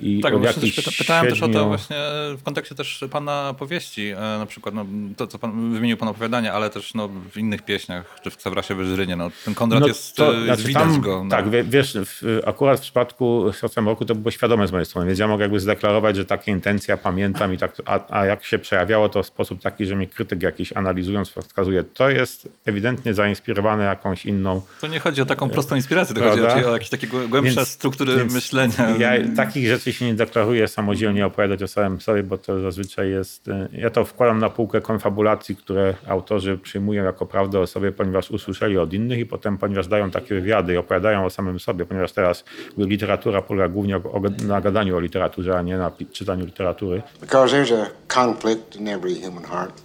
I 0.00 0.20
Tak, 0.20 0.38
właśnie 0.38 0.62
też 0.62 0.74
pyta, 0.76 0.90
pytałem 0.98 1.26
też 1.26 1.42
o 1.42 1.48
to 1.48 1.52
siedmiu- 1.52 1.66
właśnie 1.68 1.96
w 2.36 2.42
kontekście 2.42 2.74
też 2.74 3.04
pana 3.10 3.54
powieści, 3.58 4.08
e, 4.08 4.16
na 4.38 4.46
przykład 4.46 4.74
no, 4.74 4.86
to, 5.16 5.26
co 5.26 5.38
pan 5.38 5.72
wymienił 5.74 5.96
pan 5.96 6.08
opowiadania, 6.08 6.52
ale 6.52 6.70
też 6.70 6.94
no, 6.94 7.08
w 7.32 7.36
innych 7.36 7.62
pieśniach, 7.62 8.18
czy 8.22 8.30
w 8.30 8.36
Ksabrasie 8.36 8.74
Wyżynie, 8.74 9.16
no, 9.16 9.30
ten 9.44 9.54
Konrad 9.54 9.86
jest, 9.86 10.16
to 10.16 10.32
jest 10.32 10.44
znaczy 10.44 10.62
widać 10.62 10.82
tam, 10.82 11.00
go. 11.00 11.24
No. 11.24 11.30
Tak, 11.30 11.50
wie- 11.50 11.64
wiesz, 11.64 11.96
w, 12.04 12.40
akurat 12.46 12.78
w 12.78 12.82
przypadku 12.82 13.52
Sercem 13.52 13.86
Roku 13.88 14.04
to 14.04 14.14
było 14.14 14.30
świadome 14.30 14.68
z 14.68 14.72
mojej 14.72 14.86
strony, 14.86 15.06
więc 15.06 15.18
ja 15.18 15.28
mogę 15.28 15.44
jakby 15.44 15.60
zadeklarować, 15.60 16.16
że 16.16 16.24
takie 16.24 16.52
intencje 16.52 16.92
ja 16.92 16.96
pamiętam 16.98 17.54
i 17.54 17.58
tak, 17.58 17.72
a, 17.84 18.00
a 18.20 18.24
jak 18.26 18.44
się 18.44 18.58
przejawiało 18.58 19.08
to 19.08 19.22
w 19.22 19.26
sposób 19.26 19.62
taki, 19.62 19.86
że 19.86 19.96
mnie 19.96 20.06
krytyk 20.06 20.42
jakiś 20.42 20.72
analizując 20.72 21.30
wskazuje, 21.30 21.84
to 21.84 22.10
jest 22.10 22.48
ewidentnie 22.66 23.14
zainspirowane 23.14 23.84
jakąś 23.84 24.26
inną 24.26 24.62
To 24.80 24.86
nie 24.86 25.00
chodzi 25.00 25.22
o 25.22 25.26
taką 25.26 25.50
prostą 25.50 25.76
inspirację, 25.76 26.14
to 26.14 26.20
Prawda? 26.20 26.54
chodzi 26.54 26.64
o 26.66 26.72
jakieś 26.72 26.88
takie 26.88 27.06
głę- 27.08 27.28
głębsze 27.28 27.54
Więc- 27.54 27.68
struktury 27.68 28.16
więc 28.16 28.34
myślenia. 28.34 28.74
Ja 28.98 29.10
takich 29.36 29.68
rzeczy 29.68 29.87
raczej 29.88 29.98
się 29.98 30.06
nie 30.06 30.14
deklaruję 30.14 30.68
samodzielnie 30.68 31.26
opowiadać 31.26 31.62
o 31.62 31.68
samym 31.68 32.00
sobie, 32.00 32.22
bo 32.22 32.38
to 32.38 32.60
zazwyczaj 32.60 33.10
jest. 33.10 33.48
e, 33.48 33.68
Ja 33.72 33.90
to 33.90 34.04
wkładam 34.04 34.38
na 34.38 34.50
półkę 34.50 34.80
konfabulacji, 34.80 35.56
które 35.56 35.94
autorzy 36.08 36.58
przyjmują 36.58 37.04
jako 37.04 37.26
prawdę 37.26 37.60
o 37.60 37.66
sobie, 37.66 37.92
ponieważ 37.92 38.30
usłyszeli 38.30 38.78
od 38.78 38.92
innych 38.92 39.18
i 39.18 39.26
potem, 39.26 39.58
ponieważ 39.58 39.86
dają 39.88 40.10
takie 40.10 40.34
wywiady 40.34 40.74
i 40.74 40.76
opowiadają 40.76 41.24
o 41.24 41.30
samym 41.30 41.60
sobie, 41.60 41.84
ponieważ 41.86 42.12
teraz 42.12 42.44
literatura 42.78 43.42
polega 43.42 43.68
głównie 43.68 44.00
na 44.46 44.60
gadaniu 44.60 44.96
o 44.96 45.00
literaturze, 45.00 45.58
a 45.58 45.62
nie 45.62 45.78
na 45.78 45.92
czytaniu 46.12 46.44
literatury. 46.46 47.02
Because 47.20 47.56
there's 47.56 47.72
a 47.82 47.86
conflict 48.24 48.76
in 48.76 48.88
every 48.88 49.14
human 49.14 49.44
heart 49.44 49.82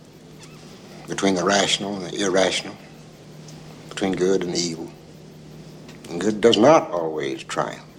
between 1.09 1.35
the 1.35 1.45
rational 1.45 1.93
and 1.95 2.11
the 2.11 2.17
irrational, 2.25 2.75
between 3.89 4.15
good 4.15 4.43
and 4.43 4.55
evil. 4.57 4.87
And 6.11 6.23
good 6.23 6.39
does 6.39 6.57
not 6.57 6.83
always 6.91 7.43
triumph. 7.45 7.92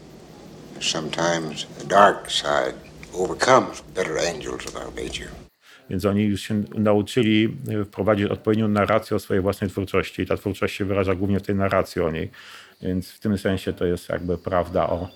Sometimes 0.81 1.66
the 1.78 1.87
dark 1.87 2.31
side 2.31 2.75
overcomes 3.14 3.81
better 3.95 4.19
angels 4.19 4.66
of 4.66 4.76
our 4.76 4.95
nature. 4.95 5.31
Więc 5.90 6.04
oni 6.04 6.23
już 6.23 6.40
się 6.43 6.62
nauczyli 6.75 7.57
e, 7.69 7.85
wprowadzić 7.85 8.26
odpowiednią 8.26 8.69
narrację 8.69 9.16
o 9.16 9.21
swojej 9.21 9.43
własnej 9.43 9.71
twórczości 9.71 10.23
i 10.23 10.26
ta 10.26 10.37
twórczość 10.37 10.76
się 10.76 10.85
wyraża 10.85 11.14
głównie 11.14 11.40
w 11.40 11.43
tej 11.43 11.54
narracji 11.54 12.02
o 12.02 12.11
niej. 12.11 12.31
Więc 12.83 13.11
w 13.11 13.21
tym 13.21 13.38
sensie 13.38 13.73
to 13.73 13.85
jest 13.85 14.09
jakby 14.09 14.38
prawda 14.38 14.87
o, 14.87 15.09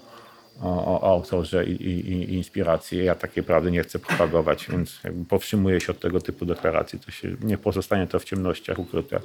o, 0.63 1.01
o 1.01 1.13
autorze 1.13 1.65
i, 1.65 1.71
i, 1.71 2.13
i 2.13 2.35
inspiracji. 2.35 3.05
Ja 3.05 3.15
takiej 3.15 3.43
prawdy 3.43 3.71
nie 3.71 3.83
chcę 3.83 3.99
propagować, 3.99 4.67
więc 4.71 5.01
powstrzymuję 5.29 5.81
się 5.81 5.93
od 5.93 6.01
tego 6.01 6.21
typu 6.21 6.47
deklaracji. 6.47 7.01
To 7.01 7.11
się, 7.11 7.37
nie 7.43 7.59
pozostanie 7.59 8.07
to 8.07 8.19
w 8.19 8.25
ciemnościach 8.25 8.79
ukryte. 8.79 9.17
E, 9.17 9.21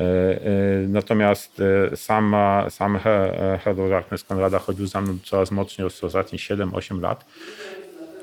e, 0.00 0.40
natomiast 0.88 1.60
e, 1.92 1.96
sama, 1.96 2.70
sam 2.70 2.96
of 2.96 3.90
Darkness 3.90 4.24
Konrada 4.24 4.58
chodził 4.58 4.86
za 4.86 5.00
mną 5.00 5.18
coraz 5.24 5.50
mocniej 5.50 5.86
od 5.86 6.04
ostatnich 6.04 6.40
7-8 6.40 7.00
lat. 7.00 7.24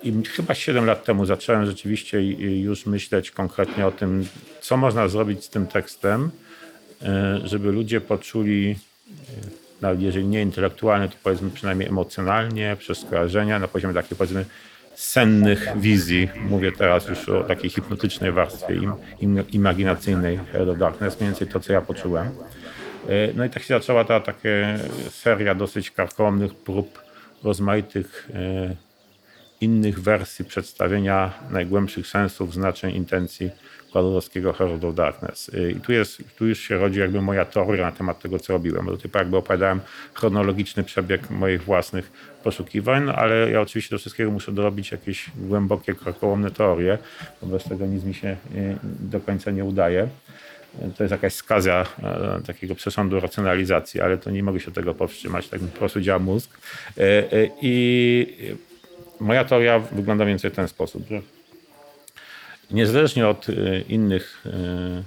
I 0.04 0.14
chyba 0.24 0.54
7 0.54 0.86
lat 0.86 1.04
temu 1.04 1.26
zacząłem 1.26 1.66
rzeczywiście 1.66 2.24
już 2.62 2.86
myśleć 2.86 3.32
konkretnie 3.32 3.88
o 3.88 3.92
tym, 3.92 4.28
co 4.62 4.78
można 4.78 5.08
zrobić 5.08 5.44
z 5.44 5.50
tym 5.50 5.68
tekstem, 5.68 6.32
żeby 7.44 7.72
ludzie 7.72 8.02
poczuli, 8.02 8.76
nawet 9.82 10.02
jeżeli 10.02 10.28
nie 10.28 10.42
intelektualnie, 10.42 11.10
to 11.10 11.16
powiedzmy 11.24 11.50
przynajmniej 11.50 11.90
emocjonalnie, 11.90 12.76
przez 12.80 12.98
skojarzenia, 13.00 13.60
na 13.60 13.68
poziomie 13.68 13.94
takiej 13.94 14.18
powiedzmy 14.18 14.46
sennych 14.96 15.70
wizji. 15.76 16.30
Mówię 16.50 16.72
teraz 16.72 17.08
już 17.08 17.30
o 17.30 17.44
takiej 17.44 17.70
hipnotycznej 17.70 18.32
warstwie 18.32 18.76
im, 18.76 18.94
im, 19.20 19.44
imaginacyjnej 19.52 20.40
of 20.72 20.78
Darkness, 20.78 21.20
mniej 21.20 21.30
więcej 21.30 21.48
to, 21.48 21.60
co 21.60 21.74
ja 21.74 21.82
poczułem. 21.82 22.28
E, 22.28 23.34
No 23.36 23.46
i 23.46 23.50
tak 23.50 23.64
się 23.64 23.74
zaczęła 23.74 24.04
ta 24.04 24.20
taka 24.20 24.50
seria 25.10 25.56
dosyć 25.56 25.92
karkołomnych 25.92 26.56
prób 26.56 27.00
rozmaitych 27.44 28.30
e, 28.34 28.76
innych 29.62 30.00
wersji 30.00 30.46
przedstawienia 30.46 31.34
najgłębszych 31.52 32.08
sensów, 32.08 32.54
znaczeń, 32.54 32.96
intencji 32.96 33.52
Kowalowskiego 33.94 34.54
Heart 34.54 34.84
of 34.84 34.96
Darkness. 34.96 35.50
Y, 35.50 35.72
I 35.72 35.82
tu, 35.82 35.92
jest, 35.92 36.24
tu 36.38 36.48
już 36.48 36.60
się 36.60 36.78
rodzi 36.78 37.00
jakby 37.00 37.22
moja 37.22 37.46
teoria 37.46 37.86
na 37.86 37.92
temat 37.92 38.20
tego, 38.20 38.40
co 38.40 38.54
robiłem. 38.54 38.86
Do 38.86 38.98
tej 38.98 39.12
pory 39.12 39.24
jakby 39.24 39.38
opowiadałem 39.38 39.82
chronologiczny 40.14 40.84
przebieg 40.84 41.30
moich 41.30 41.64
własnych 41.64 42.12
poszukiwań, 42.44 43.04
no 43.04 43.14
ale 43.14 43.52
ja 43.52 43.62
oczywiście 43.62 43.96
do 43.96 44.00
wszystkiego 44.00 44.32
muszę 44.32 44.52
dorobić 44.52 44.92
jakieś 44.92 45.26
głębokie, 45.36 45.96
karkołomne 45.96 46.52
teorie, 46.52 46.98
bo 47.42 47.48
bez 47.48 47.64
tego 47.64 47.86
nic 47.86 48.04
mi 48.04 48.14
się 48.14 48.28
y, 48.56 48.78
do 48.84 49.20
końca 49.20 49.52
nie 49.52 49.66
udaje. 49.66 50.08
To 50.98 51.04
jest 51.04 51.12
jakaś 51.12 51.34
skazja 51.34 51.86
e, 52.04 52.42
takiego 52.48 52.76
przesądu 52.76 53.20
racjonalizacji, 53.20 54.02
ale 54.02 54.18
to 54.18 54.32
nie 54.32 54.44
mogę 54.44 54.60
się 54.60 54.72
tego 54.72 54.94
powstrzymać, 54.94 55.48
tak 55.48 55.60
po 55.60 55.78
prostu 55.80 56.02
działa 56.02 56.20
mózg. 56.20 56.58
E, 56.98 57.02
e, 57.02 57.50
I 57.62 58.56
moja 59.20 59.46
teoria 59.46 59.80
wygląda 59.80 60.26
więcej 60.26 60.52
w 60.52 60.56
ten 60.56 60.68
sposób, 60.68 61.08
że 61.10 61.22
niezależnie 62.72 63.28
od 63.28 63.50
e, 63.50 63.80
innych 63.80 64.44
e, 64.46 65.04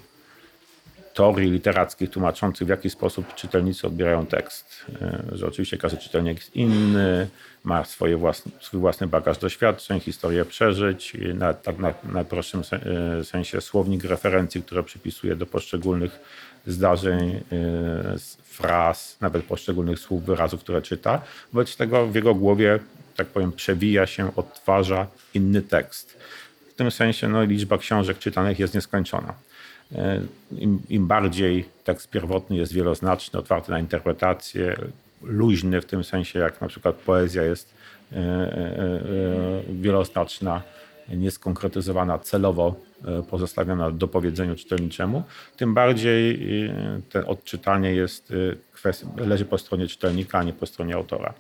teorii 1.14 1.50
literackich 1.50 2.10
tłumaczących, 2.10 2.66
w 2.66 2.70
jaki 2.70 2.90
sposób 2.90 3.34
czytelnicy 3.34 3.86
odbierają 3.86 4.26
tekst, 4.26 4.86
e, 5.02 5.22
że 5.32 5.46
oczywiście 5.46 5.78
każdy 5.78 5.98
czytelnik 5.98 6.38
jest 6.38 6.56
inny, 6.56 7.28
ma 7.64 7.84
swoje 7.84 8.16
własne, 8.16 8.52
swój 8.60 8.80
własny 8.80 9.06
bagaż 9.06 9.38
doświadczeń, 9.38 10.00
historię 10.00 10.44
przeżyć, 10.44 11.16
na 11.34 11.54
tak 11.54 11.78
na 11.78 11.94
najprostszym 12.04 12.64
se- 12.64 12.80
sensie 13.24 13.60
słownik 13.60 14.04
referencji, 14.04 14.62
które 14.62 14.82
przypisuje 14.82 15.36
do 15.36 15.46
poszczególnych 15.46 16.20
zdarzeń, 16.66 17.40
fraz, 18.44 19.16
nawet 19.20 19.44
poszczególnych 19.44 19.98
słów, 19.98 20.24
wyrazów, 20.24 20.60
które 20.60 20.82
czyta. 20.82 21.22
Wobec 21.52 21.76
tego 21.76 22.06
w 22.06 22.14
jego 22.14 22.34
głowie, 22.34 22.78
tak 23.16 23.26
powiem, 23.26 23.52
przewija 23.52 24.06
się, 24.06 24.36
odtwarza 24.36 25.06
inny 25.34 25.62
tekst. 25.62 26.16
Tym 26.80 26.90
sensie 26.90 27.28
no, 27.28 27.44
liczba 27.44 27.78
książek 27.78 28.18
czytanych 28.18 28.58
jest 28.58 28.75
nieskończona. 28.75 29.34
E, 29.94 30.20
Im, 30.58 30.82
Im 30.88 31.06
bardziej 31.06 31.64
tekst 31.84 32.10
pierwotny 32.10 32.56
jest 32.56 32.72
wieloznaczny, 32.72 33.38
otwarty 33.38 33.70
na 33.70 33.78
interpretację, 33.78 34.76
luźny 35.22 35.80
w 35.80 35.87
tym 35.87 36.04
sensie, 36.04 36.38
jak 36.38 36.60
na 36.60 36.68
przykład 36.68 36.94
poezja 36.96 37.42
jest 37.42 37.75
e, 38.12 38.16
e, 38.16 39.62
wieloznaczna, 39.68 40.62
nieskonkretyzowana, 41.08 42.18
celowo 42.18 42.75
pozostawiona 43.30 43.90
dopowiedzeniu 43.90 44.56
czytelniczemu, 44.56 45.22
tym 45.56 45.75
bardziej 45.75 46.46
e, 46.68 47.00
to 47.10 47.26
odczytanie 47.26 47.92
jest, 47.92 48.32
kwestia, 48.72 49.06
leży 49.16 49.44
po 49.44 49.58
stronie 49.58 49.87
czytelnika, 49.87 50.38
a 50.38 50.42
nie 50.42 50.52
po 50.52 50.66
stronie 50.66 50.94
autora. 50.94 51.34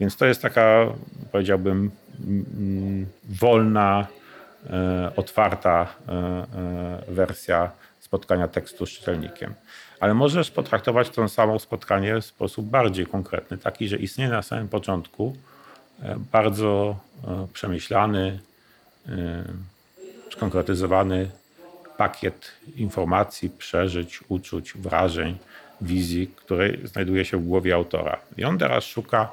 Więc 0.00 0.16
to 0.16 0.26
jest 0.26 0.42
taka, 0.42 0.86
powiedziałbym, 1.32 1.90
wolna, 3.28 4.06
otwarta 5.16 5.86
e, 6.08 6.12
e, 6.12 6.46
wersja 7.08 7.70
spotkania 8.00 8.48
tekstu 8.48 8.86
z 8.86 8.90
czytelnikiem. 8.90 9.54
Ale 10.00 10.14
możesz 10.14 10.50
potraktować 10.50 11.10
to 11.10 11.28
samo 11.28 11.58
spotkanie 11.58 12.20
w 12.20 12.24
sposób 12.24 12.66
bardziej 12.66 13.06
konkretny, 13.06 13.58
taki, 13.58 13.88
że 13.88 13.96
istnieje 13.96 14.30
na 14.30 14.42
samym 14.42 14.68
początku 14.68 15.36
e, 16.02 16.16
bardzo 16.32 16.96
e, 17.24 17.46
przemyślany, 17.52 18.40
e, 19.08 19.44
skonkretyzowany 20.32 21.30
pakiet 21.96 22.52
informacji, 22.76 23.50
przeżyć, 23.50 24.20
uczuć, 24.28 24.72
wrażeń, 24.72 25.38
wizji, 25.80 26.30
które 26.36 26.70
znajduje 26.84 27.24
się 27.24 27.36
w 27.36 27.44
głowie 27.44 27.74
autora. 27.74 28.18
I 28.36 28.44
on 28.44 28.58
teraz 28.58 28.84
szuka 28.84 29.28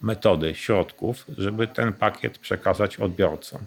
metody, 0.00 0.54
środków, 0.54 1.24
żeby 1.38 1.66
ten 1.66 1.92
pakiet 1.92 2.38
przekazać 2.38 2.96
odbiorcom. 2.96 3.60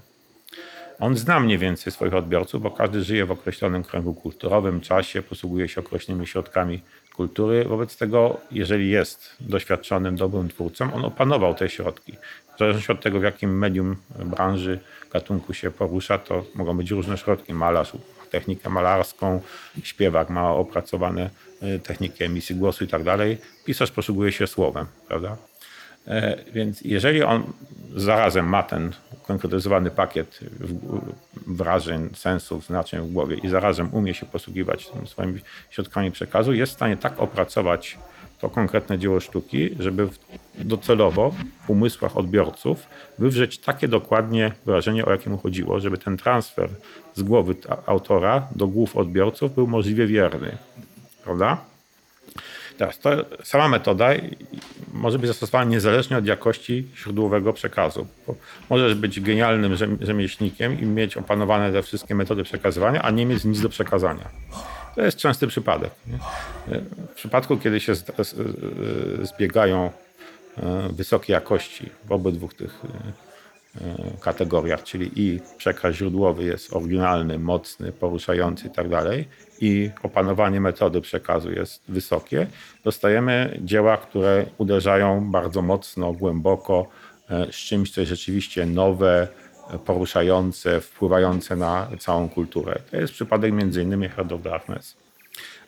On 1.01 1.17
zna 1.17 1.39
mniej 1.39 1.57
więcej 1.57 1.93
swoich 1.93 2.13
odbiorców, 2.13 2.61
bo 2.61 2.71
każdy 2.71 3.03
żyje 3.03 3.25
w 3.25 3.31
określonym 3.31 3.83
kręgu 3.83 4.13
kulturowym, 4.13 4.81
czasie, 4.81 5.21
posługuje 5.21 5.67
się 5.67 5.81
określonymi 5.81 6.27
środkami 6.27 6.81
kultury. 7.15 7.65
Wobec 7.65 7.97
tego, 7.97 8.37
jeżeli 8.51 8.89
jest 8.89 9.35
doświadczonym, 9.39 10.15
dobrym 10.15 10.49
twórcą, 10.49 10.93
on 10.93 11.05
opanował 11.05 11.53
te 11.53 11.69
środki. 11.69 12.13
W 12.55 12.59
zależności 12.59 12.91
od 12.91 13.01
tego, 13.01 13.19
w 13.19 13.23
jakim 13.23 13.57
medium, 13.57 13.95
branży, 14.25 14.79
gatunku 15.13 15.53
się 15.53 15.71
porusza, 15.71 16.17
to 16.17 16.45
mogą 16.55 16.77
być 16.77 16.91
różne 16.91 17.17
środki. 17.17 17.53
Malarz 17.53 17.93
ma 17.93 17.99
technikę 18.31 18.69
malarską, 18.69 19.41
śpiewak 19.83 20.29
ma 20.29 20.51
opracowane 20.51 21.29
y, 21.63 21.79
techniki 21.79 22.23
emisji 22.23 22.55
głosu 22.55 22.83
i 22.83 22.87
tak 22.87 23.03
dalej. 23.03 23.37
Pisarz 23.65 23.91
posługuje 23.91 24.31
się 24.31 24.47
słowem, 24.47 24.85
prawda? 25.07 25.37
E, 26.07 26.37
Więc 26.53 26.81
jeżeli 26.81 27.23
on 27.23 27.43
zarazem 27.95 28.47
ma 28.47 28.63
ten 28.63 28.91
konkretyzowany 29.27 29.91
pakiet 29.91 30.39
wrażeń, 31.47 32.09
sensów, 32.15 32.65
znaczeń 32.65 33.01
w 33.01 33.11
głowie 33.11 33.37
i 33.43 33.49
zarazem 33.49 33.89
umie 33.93 34.13
się 34.13 34.25
posługiwać 34.25 34.89
swoimi 35.05 35.39
środkami 35.69 36.11
przekazu, 36.11 36.53
jest 36.53 36.71
w 36.71 36.75
stanie 36.75 36.97
tak 36.97 37.19
opracować 37.19 37.97
to 38.41 38.49
konkretne 38.49 38.99
dzieło 38.99 39.19
sztuki, 39.19 39.69
żeby 39.79 40.07
docelowo 40.55 41.33
w 41.65 41.69
umysłach 41.69 42.17
odbiorców 42.17 42.87
wywrzeć 43.19 43.57
takie 43.57 43.87
dokładnie 43.87 44.51
wyrażenie, 44.65 45.05
o 45.05 45.11
jakie 45.11 45.29
mu 45.29 45.37
chodziło, 45.37 45.79
żeby 45.79 45.97
ten 45.97 46.17
transfer 46.17 46.69
z 47.15 47.23
głowy 47.23 47.55
autora 47.85 48.47
do 48.55 48.67
głów 48.67 48.97
odbiorców 48.97 49.55
był 49.55 49.67
możliwie 49.67 50.07
wierny. 50.07 50.57
Prawda? 51.23 51.57
Teraz, 52.77 52.99
to 52.99 53.09
sama 53.43 53.67
metoda 53.67 54.09
może 55.01 55.19
być 55.19 55.27
zastosowana 55.27 55.71
niezależnie 55.71 56.17
od 56.17 56.25
jakości 56.25 56.87
źródłowego 56.95 57.53
przekazu. 57.53 58.07
Bo 58.27 58.35
możesz 58.69 58.95
być 58.95 59.19
genialnym 59.21 59.73
rzem- 59.75 59.97
rzemieślnikiem 60.01 60.81
i 60.81 60.85
mieć 60.85 61.17
opanowane 61.17 61.71
te 61.71 61.83
wszystkie 61.83 62.15
metody 62.15 62.43
przekazywania, 62.43 63.01
a 63.01 63.11
nie 63.11 63.25
mieć 63.25 63.45
nic 63.45 63.61
do 63.61 63.69
przekazania. 63.69 64.29
To 64.95 65.01
jest 65.01 65.17
częsty 65.17 65.47
przypadek. 65.47 65.91
Nie? 66.07 66.17
W 67.11 67.15
przypadku, 67.15 67.57
kiedy 67.57 67.79
się 67.79 67.93
zbiegają 69.21 69.91
e, 70.57 70.89
wysokie 70.91 71.33
jakości 71.33 71.89
w 72.05 72.11
obydwu 72.11 72.47
tych 72.47 72.81
e, 72.85 73.85
e, 73.85 74.17
kategoriach, 74.21 74.83
czyli 74.83 75.11
i 75.15 75.39
przekaz 75.57 75.95
źródłowy 75.95 76.43
jest 76.43 76.73
oryginalny, 76.73 77.39
mocny, 77.39 77.91
poruszający 77.91 78.67
i 78.67 78.69
tak 78.69 78.89
dalej, 78.89 79.27
i 79.61 79.89
opanowanie 80.03 80.61
metody 80.61 81.01
przekazu 81.01 81.51
jest 81.51 81.83
wysokie, 81.87 82.47
dostajemy 82.83 83.59
dzieła, 83.61 83.97
które 83.97 84.45
uderzają 84.57 85.31
bardzo 85.31 85.61
mocno, 85.61 86.13
głęboko, 86.13 86.87
e, 87.29 87.45
z 87.45 87.55
czymś, 87.55 87.91
co 87.91 88.01
jest 88.01 88.09
rzeczywiście 88.09 88.65
nowe, 88.65 89.27
e, 89.73 89.77
poruszające, 89.77 90.81
wpływające 90.81 91.55
na 91.55 91.87
całą 91.99 92.29
kulturę. 92.29 92.79
To 92.91 92.97
jest 92.97 93.13
przypadek 93.13 93.53
między 93.53 93.83
innymi 93.83 94.09
Heart 94.09 94.31
of 94.31 94.41
Darkness. 94.41 94.97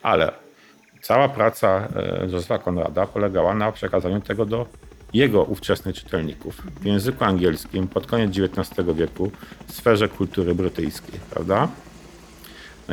Ale 0.03 0.31
cała 1.01 1.29
praca 1.29 1.88
e, 1.95 2.25
Józefa 2.25 2.59
Konrada 2.59 3.07
polegała 3.07 3.55
na 3.55 3.71
przekazaniu 3.71 4.21
tego 4.21 4.45
do 4.45 4.65
jego 5.13 5.43
ówczesnych 5.43 5.95
czytelników 5.95 6.62
w 6.81 6.85
języku 6.85 7.23
angielskim 7.23 7.88
pod 7.88 8.07
koniec 8.07 8.38
XIX 8.38 8.88
wieku 8.95 9.31
w 9.67 9.73
sferze 9.73 10.09
kultury 10.09 10.55
brytyjskiej, 10.55 11.19
prawda? 11.29 11.67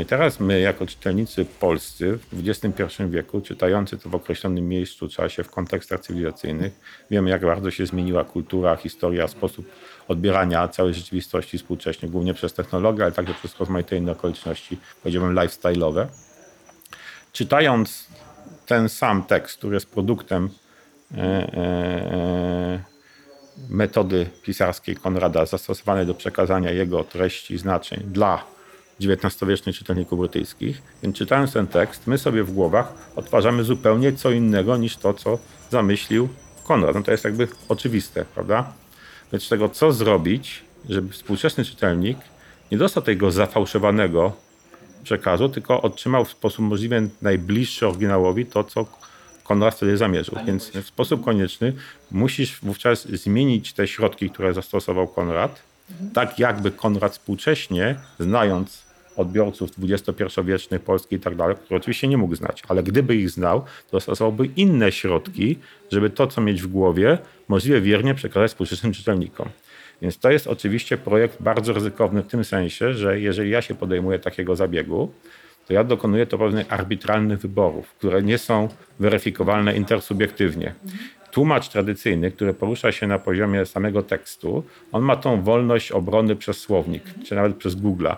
No 0.00 0.04
i 0.04 0.07
teraz 0.07 0.40
my, 0.40 0.61
jako 0.61 0.87
czytelnicy 0.87 1.45
polscy 1.45 2.19
w 2.33 2.49
XXI 2.49 3.02
wieku, 3.09 3.40
czytający 3.40 3.99
to 3.99 4.09
w 4.09 4.14
określonym 4.14 4.69
miejscu, 4.69 5.09
czasie, 5.09 5.45
w 5.45 5.50
kontekstach 5.50 6.00
cywilizacyjnych, 6.00 6.73
wiemy, 7.11 7.30
jak 7.30 7.42
bardzo 7.42 7.71
się 7.71 7.87
zmieniła 7.87 8.25
kultura, 8.25 8.76
historia, 8.76 9.28
sposób 9.28 9.71
odbierania 10.09 10.69
całej 10.69 10.95
rzeczywistości 10.95 11.59
współcześnie, 11.59 12.09
głównie 12.09 12.35
przez 12.35 12.52
technologię, 12.52 13.02
ale 13.02 13.12
także 13.12 13.35
przez 13.35 13.59
rozmaite 13.59 13.97
inne 13.97 14.12
okoliczności, 14.12 14.78
powiedziałbym, 15.02 15.35
lifestyle'owe. 15.35 16.07
Czytając 17.33 18.07
ten 18.66 18.88
sam 18.88 19.23
tekst, 19.23 19.59
który 19.59 19.75
jest 19.75 19.90
produktem 19.90 20.49
e, 21.14 21.19
e, 21.19 22.85
metody 23.69 24.26
pisarskiej 24.42 24.97
Konrada 24.97 25.47
zastosowanej 25.47 26.07
do 26.07 26.14
przekazania 26.14 26.71
jego 26.71 27.04
treści, 27.04 27.59
znaczeń 27.59 28.00
dla 28.04 28.60
XIX-wiecznych 29.00 29.76
czytelników 29.76 30.19
brytyjskich. 30.19 30.83
Więc 31.02 31.16
czytając 31.16 31.52
ten 31.52 31.66
tekst, 31.66 32.07
my 32.07 32.19
sobie 32.19 32.45
w 32.45 32.52
głowach 32.52 32.92
odtwarzamy 33.16 33.64
zupełnie 33.64 34.12
co 34.12 34.30
innego 34.30 34.76
niż 34.76 34.97
to, 34.97 35.14
co 35.14 35.38
zamyślił 35.71 36.28
Konrad. 36.64 36.95
No 36.95 37.02
to 37.02 37.11
jest 37.11 37.25
jakby 37.25 37.49
oczywiste, 37.69 38.25
prawda? 38.35 38.73
Więc 39.33 39.49
tego, 39.49 39.69
co 39.69 39.92
zrobić, 39.92 40.64
żeby 40.88 41.12
współczesny 41.12 41.64
czytelnik 41.64 42.19
nie 42.73 42.78
dostał 42.78 43.02
tego 43.02 43.30
zafałszowanego 43.30 44.33
przekazu, 45.02 45.49
tylko 45.49 45.83
otrzymał 45.83 46.25
w 46.25 46.30
sposób 46.30 46.64
możliwie 46.64 47.09
najbliższy 47.23 47.88
oryginałowi 47.88 48.47
to, 48.47 48.64
co 48.64 48.87
Konrad 49.45 49.75
wtedy 49.75 49.97
zamierzył. 49.97 50.35
Więc 50.47 50.71
w 50.71 50.87
sposób 50.87 51.25
konieczny 51.25 51.73
musisz 52.11 52.61
wówczas 52.62 53.09
zmienić 53.09 53.73
te 53.73 53.88
środki, 53.88 54.30
które 54.30 54.54
zastosował 54.54 55.09
Konrad, 55.09 55.62
tak 56.14 56.38
jakby 56.38 56.71
Konrad 56.71 57.12
współcześnie, 57.12 57.97
znając 58.19 58.89
odbiorców 59.21 59.71
XXI-wiecznych 59.83 60.83
Polski 60.83 61.17
i 61.17 61.21
tak 61.21 61.37
dalej, 61.37 61.57
które 61.57 61.77
oczywiście 61.77 62.09
nie 62.09 62.19
mógł 62.19 62.35
znać, 62.35 62.62
ale 62.69 62.83
gdyby 62.83 63.17
ich 63.17 63.31
znał, 63.31 63.65
to 63.91 64.00
stosowałby 64.00 64.47
inne 64.47 64.93
środki, 64.93 65.59
żeby 65.93 66.11
to, 66.11 66.27
co 66.27 66.41
mieć 66.41 66.62
w 66.62 66.67
głowie, 66.67 67.19
możliwie 67.49 67.81
wiernie 67.81 68.15
przekazać 68.15 68.50
współczesnym 68.50 68.93
czytelnikom. 68.93 69.49
Więc 70.03 70.19
to 70.19 70.31
jest 70.31 70.47
oczywiście 70.47 70.97
projekt 70.97 71.43
bardzo 71.43 71.73
ryzykowny 71.73 72.23
w 72.23 72.27
tym 72.27 72.45
sensie, 72.45 72.95
że 72.95 73.21
jeżeli 73.21 73.50
ja 73.50 73.62
się 73.62 73.75
podejmuję 73.75 74.19
takiego 74.19 74.57
zabiegu, 74.57 75.11
to 75.67 75.75
ja 75.75 75.85
dokonuję 75.85 76.27
to 76.27 76.39
pewnych 76.39 76.73
arbitralnych 76.73 77.41
wyborów, 77.41 77.95
które 77.95 78.23
nie 78.23 78.39
są 78.39 78.69
weryfikowalne 79.00 79.77
intersubiektywnie. 79.77 80.75
Tłumacz 81.31 81.69
tradycyjny, 81.69 82.31
który 82.31 82.55
porusza 82.55 82.93
się 82.93 83.07
na 83.07 83.19
poziomie 83.19 83.67
samego 83.67 84.03
tekstu, 84.03 84.65
on 84.93 85.03
ma 85.03 85.17
tą 85.17 85.43
wolność 85.43 85.93
obrony 85.93 86.37
przez 86.37 86.59
słownik, 86.59 87.03
czy 87.25 87.35
nawet 87.35 87.57
przez 87.57 87.77
Google'a. 87.77 88.17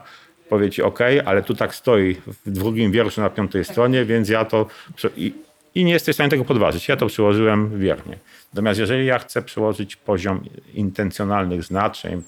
Powie 0.52 0.70
OK, 0.84 0.98
ale 1.24 1.42
tu 1.42 1.54
tak 1.54 1.74
stoi 1.74 2.14
w 2.46 2.50
drugim 2.50 2.92
wierszu 2.92 3.20
na 3.20 3.30
piątej 3.30 3.64
stronie, 3.64 4.04
więc 4.04 4.28
ja 4.28 4.44
to. 4.44 4.66
I, 5.16 5.32
I 5.74 5.84
nie 5.84 5.92
jesteś 5.92 6.14
w 6.14 6.16
stanie 6.16 6.30
tego 6.30 6.44
podważyć. 6.44 6.88
Ja 6.88 6.96
to 6.96 7.06
przyłożyłem 7.06 7.78
wiernie. 7.78 8.18
Natomiast 8.52 8.80
jeżeli 8.80 9.06
ja 9.06 9.18
chcę 9.18 9.42
przyłożyć 9.42 9.96
poziom 9.96 10.44
intencjonalnych 10.74 11.62
znaczeń, 11.62 12.22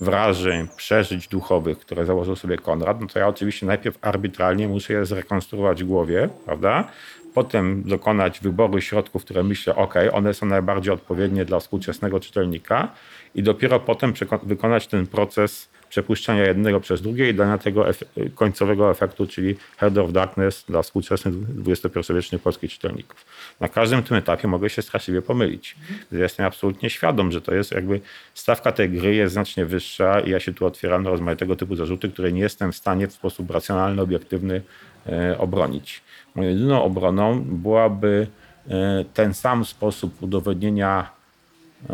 wrażeń, 0.00 0.68
przeżyć 0.76 1.28
duchowych, 1.28 1.78
które 1.78 2.04
założył 2.04 2.36
sobie 2.36 2.58
Konrad, 2.58 3.00
no 3.00 3.06
to 3.06 3.18
ja 3.18 3.28
oczywiście 3.28 3.66
najpierw 3.66 3.98
arbitralnie 4.00 4.68
muszę 4.68 4.92
je 4.92 5.06
zrekonstruować 5.06 5.84
w 5.84 5.86
głowie, 5.86 6.28
prawda? 6.44 6.88
Potem 7.34 7.82
dokonać 7.82 8.40
wyboru 8.40 8.80
środków, 8.80 9.24
które 9.24 9.42
myślę, 9.42 9.76
ok, 9.76 9.94
one 10.12 10.34
są 10.34 10.46
najbardziej 10.46 10.94
odpowiednie 10.94 11.44
dla 11.44 11.60
współczesnego 11.60 12.20
czytelnika 12.20 12.88
i 13.34 13.42
dopiero 13.42 13.80
potem 13.80 14.12
wykonać 14.42 14.86
ten 14.86 15.06
proces 15.06 15.68
przepuszczania 15.88 16.46
jednego 16.46 16.80
przez 16.80 17.02
drugie 17.02 17.30
i 17.30 17.34
dania 17.34 17.58
tego 17.58 17.86
końcowego 18.34 18.90
efektu, 18.90 19.26
czyli 19.26 19.56
Heart 19.76 19.98
of 19.98 20.12
Darkness 20.12 20.64
dla 20.68 20.82
współczesnych 20.82 21.34
XXI-wiecznych 21.66 22.42
polskich 22.42 22.70
czytelników. 22.70 23.24
Na 23.60 23.68
każdym 23.68 24.02
tym 24.02 24.16
etapie 24.16 24.48
mogę 24.48 24.70
się 24.70 24.82
straszliwie 24.82 25.22
pomylić. 25.22 25.76
Jestem 26.12 26.46
absolutnie 26.46 26.90
świadom, 26.90 27.32
że 27.32 27.40
to 27.40 27.54
jest 27.54 27.72
jakby 27.72 28.00
stawka 28.34 28.72
tej 28.72 28.90
gry 28.90 29.14
jest 29.14 29.32
znacznie 29.32 29.66
wyższa 29.66 30.20
i 30.20 30.30
ja 30.30 30.40
się 30.40 30.54
tu 30.54 30.66
otwieram 30.66 31.02
na 31.02 31.10
rozmaitego 31.10 31.56
typu 31.56 31.76
zarzuty, 31.76 32.08
które 32.08 32.32
nie 32.32 32.40
jestem 32.40 32.72
w 32.72 32.76
stanie 32.76 33.06
w 33.06 33.12
sposób 33.12 33.50
racjonalny, 33.50 34.02
obiektywny 34.02 34.62
e, 35.06 35.38
obronić. 35.38 36.02
Moją 36.34 36.50
jedyną 36.50 36.82
obroną 36.82 37.44
byłaby 37.44 38.26
e, 38.68 39.04
ten 39.14 39.34
sam 39.34 39.64
sposób 39.64 40.22
udowodnienia 40.22 41.15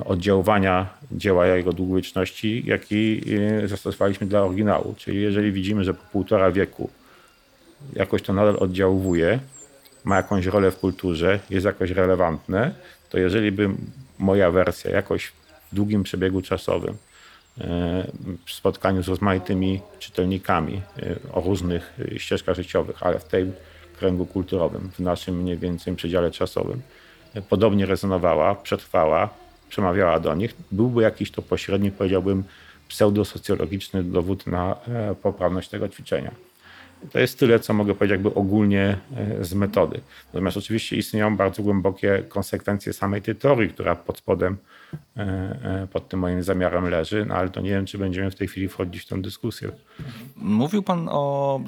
oddziaływania 0.05 0.87
dzieła 1.13 1.47
jego 1.47 1.73
długowieczności, 1.73 2.63
jaki 2.67 3.23
e, 3.63 3.69
zastosowaliśmy 3.69 4.27
dla 4.27 4.43
oryginału. 4.43 4.95
Czyli 4.99 5.23
jeżeli 5.23 5.53
widzimy, 5.53 5.85
że 5.85 5.95
po 5.95 6.03
półtora 6.13 6.51
wieku 6.51 6.91
jakoś 7.93 8.23
to 8.23 8.33
nadal 8.33 8.57
oddziałuje, 8.59 9.39
ma 10.05 10.17
jakąś 10.17 10.47
rolę 10.47 10.71
w 10.71 10.79
kulturze, 10.79 11.39
jest 11.51 11.67
jakoś 11.67 11.91
relevantne, 11.91 12.75
to 13.11 13.19
jeżeli 13.19 13.53
by 13.53 13.69
moja 14.19 14.51
wersja 14.51 14.91
jakoś 14.91 15.27
w 15.73 15.75
długim 15.75 16.03
przebiegu 16.03 16.43
czasowym, 16.43 16.97
e, 17.61 18.07
w 18.47 18.53
spotkaniu 18.53 19.03
z 19.03 19.09
rozmaitymi 19.09 19.81
czytelnikami 19.99 20.83
e, 20.99 21.33
o 21.33 21.41
różnych 21.41 21.93
ścieżkach 22.17 22.57
życiowych, 22.57 23.03
ale 23.03 23.19
w 23.19 23.25
tym 23.25 23.53
kręgu 23.99 24.27
kulturowym, 24.27 24.91
w 24.91 25.01
naszym 25.01 25.43
mniej 25.43 25.59
więcej 25.59 25.97
przedziale 25.97 26.31
czasowym, 26.31 26.83
podobnie 27.49 27.87
rezonowała, 27.87 28.55
przetrwała, 28.55 29.42
przemawiała 29.73 30.21
do 30.21 30.35
nich, 30.35 30.55
byłby 30.73 31.03
jakiś 31.03 31.31
to 31.31 31.43
pośredni, 31.43 31.91
powiedziałbym, 31.91 32.45
pseudosocjologiczny 32.89 34.05
dowód 34.05 34.47
na 34.47 34.77
e, 34.89 35.15
poprawność 35.15 35.69
tego 35.69 35.89
ćwiczenia. 35.89 36.31
To 37.13 37.19
jest 37.19 37.39
tyle, 37.39 37.61
co 37.61 37.75
mogę 37.75 37.95
powiedzieć 37.95 38.11
jakby 38.13 38.35
ogólnie 38.35 38.99
e, 39.17 39.45
z 39.45 39.55
metody. 39.55 40.01
Natomiast 40.27 40.57
oczywiście 40.57 40.97
istnieją 40.97 41.37
bardzo 41.37 41.63
głębokie 41.63 42.23
konsekwencje 42.29 42.93
samej 42.93 43.23
tej 43.23 43.37
teorii, 43.37 43.69
która 43.71 43.95
pod 43.95 44.19
spodem, 44.19 44.57
e, 45.17 45.21
e, 45.23 45.87
pod 45.93 46.09
tym 46.09 46.21
moim 46.21 46.43
zamiarem 46.43 46.89
leży, 46.89 47.25
no 47.29 47.35
ale 47.35 47.51
to 47.51 47.61
nie 47.61 47.71
wiem, 47.71 47.87
czy 47.87 47.99
będziemy 47.99 48.31
w 48.31 48.35
tej 48.35 48.49
chwili 48.49 48.69
wchodzić 48.69 49.03
w 49.03 49.07
tę 49.09 49.23
dyskusję. 49.23 49.71
Mówił 50.37 50.83
pan 50.83 51.09
o. 51.11 51.61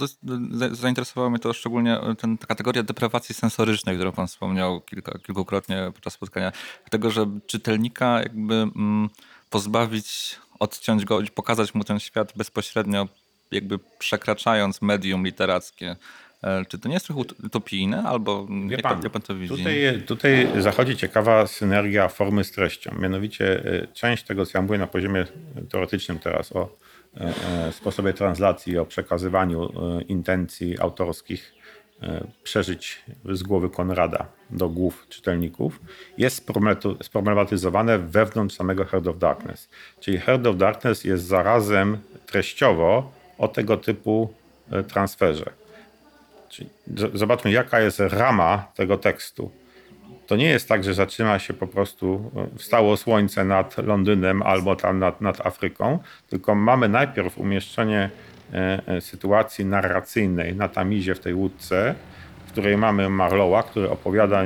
za- 0.50 0.74
Zainteresowała 0.74 1.30
mnie 1.30 1.38
to 1.38 1.52
szczególnie 1.52 1.98
ten, 2.18 2.38
ta 2.38 2.46
kategoria 2.46 2.82
deprawacji 2.82 3.34
sensorycznej, 3.34 3.96
którą 3.96 4.12
pan 4.12 4.26
wspomniał 4.26 4.80
kilka, 4.80 5.18
kilkukrotnie 5.18 5.90
podczas 5.94 6.12
spotkania. 6.12 6.52
Tego, 6.90 7.10
że 7.10 7.26
czytelnika 7.46 8.18
jakby 8.20 8.54
mm, 8.54 9.08
pozbawić, 9.50 10.36
odciąć 10.58 11.04
go, 11.04 11.18
pokazać 11.34 11.74
mu 11.74 11.84
ten 11.84 12.00
świat 12.00 12.32
bezpośrednio, 12.36 13.08
jakby 13.50 13.78
przekraczając 13.98 14.82
medium 14.82 15.24
literackie. 15.24 15.96
E, 16.42 16.64
Czy 16.68 16.78
to 16.78 16.88
nie 16.88 16.94
jest 16.94 17.06
trochę 17.06 17.20
ut- 17.20 17.44
utopijne, 17.46 18.02
albo 18.02 18.46
jak, 18.68 18.82
pan, 18.82 19.02
jak 19.02 19.12
pan 19.12 19.22
to 19.22 19.34
widzi? 19.34 19.56
Tutaj, 19.56 20.02
tutaj 20.06 20.48
zachodzi 20.62 20.96
ciekawa 20.96 21.46
synergia 21.46 22.08
formy 22.08 22.44
z 22.44 22.50
treścią. 22.52 22.94
Mianowicie 22.98 23.66
y, 23.66 23.88
część 23.92 24.22
tego, 24.24 24.46
co 24.46 24.58
ja 24.58 24.62
mówię 24.62 24.78
na 24.78 24.86
poziomie 24.86 25.26
teoretycznym 25.70 26.18
teraz 26.18 26.52
o 26.56 26.76
e, 27.16 27.32
e, 27.68 27.72
sposobie 27.72 28.12
translacji, 28.12 28.78
o 28.78 28.86
przekazywaniu 28.86 29.64
e, 29.98 30.02
intencji 30.02 30.80
autorskich, 30.80 31.54
e, 32.02 32.26
przeżyć 32.42 33.02
z 33.32 33.42
głowy 33.42 33.70
Konrada 33.70 34.26
do 34.50 34.68
głów 34.68 35.06
czytelników, 35.08 35.80
jest 36.18 36.46
sproblematy- 36.46 37.02
sproblematyzowane 37.02 37.98
wewnątrz 37.98 38.54
samego 38.56 38.84
Heart 38.84 39.06
of 39.06 39.18
Darkness. 39.18 39.68
Czyli 40.00 40.18
Heart 40.18 40.46
of 40.46 40.56
Darkness 40.56 41.04
jest 41.04 41.24
zarazem 41.24 41.98
treściowo 42.26 43.12
o 43.38 43.48
tego 43.48 43.76
typu 43.76 44.32
e, 44.72 44.82
transferze. 44.82 45.50
Czyli 46.48 46.70
zobaczmy, 47.14 47.50
jaka 47.50 47.80
jest 47.80 48.00
rama 48.00 48.66
tego 48.74 48.98
tekstu. 48.98 49.50
To 50.26 50.36
nie 50.36 50.46
jest 50.46 50.68
tak, 50.68 50.84
że 50.84 50.94
zaczyna 50.94 51.38
się 51.38 51.54
po 51.54 51.66
prostu, 51.66 52.30
e, 52.54 52.58
wstało 52.58 52.96
słońce 52.96 53.44
nad 53.44 53.78
Londynem 53.78 54.42
albo 54.42 54.76
tam 54.76 54.98
nad, 54.98 55.20
nad 55.20 55.46
Afryką, 55.46 55.98
tylko 56.30 56.54
mamy 56.54 56.88
najpierw 56.88 57.38
umieszczenie 57.38 58.10
e, 58.52 59.00
sytuacji 59.00 59.64
narracyjnej 59.66 60.54
na 60.56 60.68
tamizie 60.68 61.14
w 61.14 61.20
tej 61.20 61.34
łódce, 61.34 61.94
w 62.46 62.52
której 62.52 62.76
mamy 62.76 63.08
Marlowa, 63.10 63.62
który 63.62 63.90
opowiada 63.90 64.44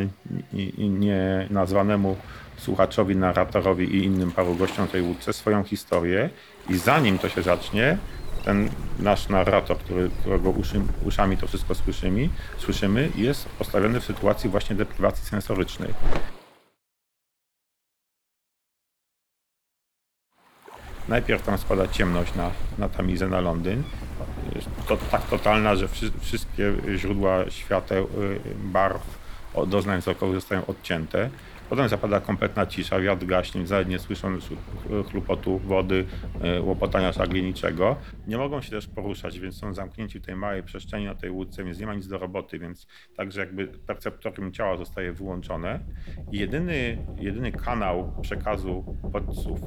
i- 0.52 0.72
i 0.78 0.88
nie 0.88 1.46
nazwanemu 1.50 2.16
słuchaczowi, 2.56 3.16
narratorowi 3.16 3.84
i 3.96 4.04
innym 4.04 4.32
paru 4.32 4.54
gościom 4.54 4.86
tej 4.88 5.02
łódce 5.02 5.32
swoją 5.32 5.64
historię 5.64 6.30
i 6.70 6.76
zanim 6.78 7.18
to 7.18 7.28
się 7.28 7.42
zacznie, 7.42 7.98
ten 8.44 8.70
nasz 8.98 9.28
narrator, 9.28 9.78
który, 9.78 10.10
którego 10.20 10.50
uszy, 10.50 10.80
uszami 11.04 11.36
to 11.36 11.46
wszystko 11.46 11.74
słyszymy, 11.74 12.28
słyszymy, 12.58 13.10
jest 13.16 13.48
postawiony 13.48 14.00
w 14.00 14.04
sytuacji 14.04 14.50
właśnie 14.50 14.76
deprywacji 14.76 15.24
sensorycznej. 15.24 15.94
Najpierw 21.08 21.42
tam 21.42 21.58
spada 21.58 21.88
ciemność 21.88 22.34
na, 22.34 22.50
na 22.78 22.88
Tamizę, 22.88 23.28
na 23.28 23.40
Londyn. 23.40 23.82
To 24.88 24.96
tak 24.96 25.22
totalna, 25.22 25.76
że 25.76 25.88
wszy, 25.88 26.10
wszystkie 26.20 26.72
źródła 26.96 27.50
świateł, 27.50 28.04
y, 28.04 28.40
barw, 28.56 29.18
doznań 29.66 30.00
wzrokowych 30.00 30.34
zostają 30.34 30.66
odcięte. 30.66 31.30
Potem 31.68 31.88
zapada 31.88 32.20
kompletna 32.20 32.66
cisza, 32.66 33.00
wiatr 33.00 33.26
gaśnie, 33.26 33.64
nie 33.88 33.98
słyszą 33.98 34.38
chlupotu 35.10 35.58
wody, 35.58 36.06
y, 36.58 36.62
łopotania 36.62 37.12
szagli, 37.12 37.42
niczego. 37.42 37.96
Nie 38.26 38.38
mogą 38.38 38.60
się 38.60 38.70
też 38.70 38.86
poruszać, 38.86 39.38
więc 39.38 39.56
są 39.56 39.74
zamknięci 39.74 40.18
w 40.20 40.26
tej 40.26 40.36
małej 40.36 40.62
przestrzeni 40.62 41.04
na 41.04 41.14
tej 41.14 41.30
łódce, 41.30 41.64
więc 41.64 41.80
nie 41.80 41.86
ma 41.86 41.94
nic 41.94 42.08
do 42.08 42.18
roboty, 42.18 42.58
więc 42.58 42.86
także 43.16 43.40
jakby 43.40 43.66
perceptorium 43.66 44.52
ciała 44.52 44.76
zostaje 44.76 45.12
wyłączone. 45.12 45.80
I 46.32 46.38
jedyny, 46.38 47.06
jedyny 47.16 47.52
kanał 47.52 48.12
przekazu 48.22 48.96
bodźców, 49.02 49.60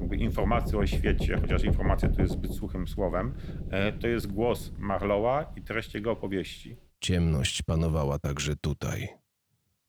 jakby 0.00 0.16
informacji 0.16 0.76
o 0.76 0.86
świecie, 0.86 1.38
chociaż 1.40 1.64
informacja 1.64 2.08
to 2.08 2.22
jest 2.22 2.32
zbyt 2.34 2.54
suchym 2.54 2.88
słowem, 2.88 3.34
e, 3.70 3.92
to 3.92 4.08
jest 4.08 4.32
głos 4.32 4.72
Marlowa 4.78 5.52
i 5.56 5.62
treść 5.62 5.94
jego 5.94 6.10
opowieści. 6.10 6.76
Ciemność 7.00 7.62
panowała 7.62 8.18
także 8.18 8.56
tutaj. 8.56 9.17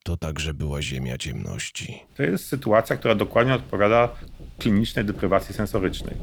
To 0.10 0.18
także 0.18 0.54
była 0.54 0.82
ziemia 0.82 1.18
ciemności. 1.18 2.04
To 2.16 2.24
jest 2.24 2.48
sytuacja, 2.48 2.98
która 2.98 3.16
dokładnie 3.16 3.54
odpowiada 3.54 4.10
klinicznej 4.60 5.06
deprywacji 5.06 5.56
sensorycznej. 5.56 6.16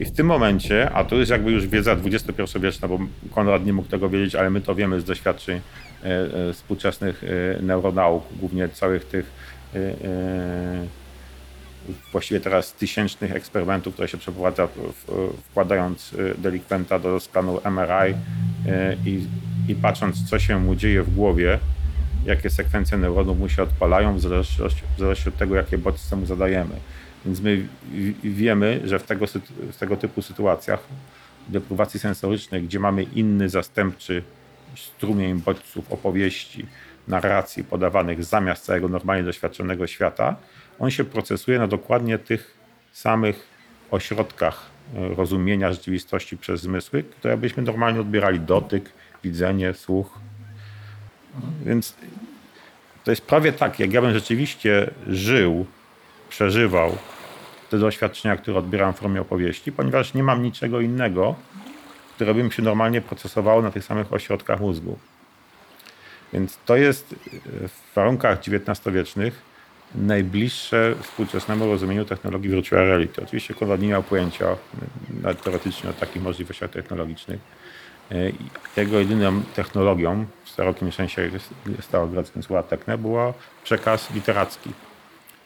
I 0.00 0.04
w 0.04 0.12
tym 0.12 0.26
momencie, 0.26 0.90
a 0.90 1.04
to 1.04 1.16
jest 1.16 1.30
jakby 1.30 1.50
już 1.50 1.66
wiedza 1.66 1.92
XXI-wieczna, 1.92 2.88
bo 2.88 2.98
Konrad 3.30 3.66
nie 3.66 3.72
mógł 3.72 3.88
tego 3.88 4.08
wiedzieć, 4.08 4.34
ale 4.34 4.50
my 4.50 4.60
to 4.60 4.74
wiemy 4.74 5.00
z 5.00 5.04
doświadczeń 5.04 5.60
e, 6.04 6.08
e, 6.08 6.52
współczesnych 6.52 7.24
e, 7.24 7.62
neuronauk, 7.62 8.24
głównie 8.40 8.68
całych 8.68 9.04
tych 9.04 9.32
właściwie 12.12 12.40
teraz 12.40 12.72
tysięcznych 12.72 13.32
eksperymentów, 13.32 13.94
które 13.94 14.08
się 14.08 14.18
przeprowadza, 14.18 14.68
wkładając 15.50 16.14
delikwenta 16.38 16.98
do 16.98 17.20
skanu 17.20 17.60
MRI 17.64 18.14
i, 19.06 19.26
i 19.68 19.74
patrząc, 19.74 20.30
co 20.30 20.38
się 20.38 20.58
mu 20.58 20.74
dzieje 20.74 21.02
w 21.02 21.14
głowie, 21.14 21.58
jakie 22.24 22.50
sekwencje 22.50 22.98
neuronów 22.98 23.38
mu 23.38 23.48
się 23.48 23.62
odpalają 23.62 24.16
w 24.16 24.20
zależności, 24.20 24.82
w 24.96 24.98
zależności 24.98 25.28
od 25.28 25.36
tego, 25.36 25.56
jakie 25.56 25.78
bodźce 25.78 26.16
mu 26.16 26.26
zadajemy. 26.26 26.74
Więc 27.24 27.40
my 27.40 27.66
wiemy, 28.24 28.80
że 28.84 28.98
w 28.98 29.02
tego, 29.02 29.26
w 29.72 29.76
tego 29.76 29.96
typu 29.96 30.22
sytuacjach 30.22 30.80
deprywacji 31.48 32.00
sensorycznej, 32.00 32.62
gdzie 32.62 32.80
mamy 32.80 33.02
inny 33.02 33.48
zastępczy 33.48 34.22
strumień 34.76 35.40
bodźców, 35.40 35.92
opowieści, 35.92 36.66
narracji 37.08 37.64
podawanych 37.64 38.24
zamiast 38.24 38.64
całego 38.64 38.88
normalnie 38.88 39.24
doświadczonego 39.24 39.86
świata, 39.86 40.36
on 40.78 40.90
się 40.90 41.04
procesuje 41.04 41.58
na 41.58 41.66
dokładnie 41.66 42.18
tych 42.18 42.54
samych 42.92 43.46
ośrodkach 43.90 44.70
e, 44.94 45.14
rozumienia 45.14 45.72
rzeczywistości 45.72 46.36
przez 46.36 46.60
zmysły, 46.60 47.02
które 47.02 47.36
byśmy 47.36 47.62
normalnie 47.62 48.00
odbierali 48.00 48.40
dotyk, 48.40 48.92
widzenie, 49.24 49.74
słuch. 49.74 50.18
Więc 51.64 51.96
to 53.04 53.10
jest 53.10 53.26
prawie 53.26 53.52
tak, 53.52 53.78
jak 53.78 53.92
ja 53.92 54.02
bym 54.02 54.12
rzeczywiście 54.12 54.90
żył, 55.06 55.66
przeżywał 56.28 56.96
te 57.70 57.78
doświadczenia, 57.78 58.36
które 58.36 58.58
odbieram 58.58 58.94
w 58.94 58.96
formie 58.96 59.20
opowieści, 59.20 59.72
ponieważ 59.72 60.14
nie 60.14 60.22
mam 60.22 60.42
niczego 60.42 60.80
innego, 60.80 61.34
które 62.14 62.34
bym 62.34 62.52
się 62.52 62.62
normalnie 62.62 63.00
procesowało 63.00 63.62
na 63.62 63.70
tych 63.70 63.84
samych 63.84 64.12
ośrodkach 64.12 64.60
mózgu. 64.60 64.98
Więc 66.32 66.58
to 66.66 66.76
jest 66.76 67.12
e, 67.12 67.68
w 67.68 67.94
warunkach 67.94 68.38
XIX-wiecznych 68.38 69.42
najbliższe 69.94 70.94
współczesnemu 71.02 71.66
rozumieniu 71.66 72.04
technologii 72.04 72.50
virtual 72.50 72.86
reality. 72.86 73.22
Oczywiście 73.22 73.54
Konrad 73.54 73.80
nie 73.80 73.88
miał 73.88 74.02
pojęcia 74.02 74.46
e, 74.46 74.56
nawet 75.22 75.42
teoretycznie 75.42 75.90
o 75.90 75.92
takich 75.92 76.22
możliwościach 76.22 76.70
technologicznych. 76.70 77.40
E, 78.12 78.32
Jego 78.76 78.98
jedyną 78.98 79.42
technologią, 79.54 80.26
w 80.44 80.50
starokim 80.50 80.92
sensie 80.92 81.30
starogreckim 81.80 82.42
słowa 82.42 82.62
tekne, 82.62 82.98
było 82.98 83.34
przekaz 83.64 84.10
literacki 84.14 84.70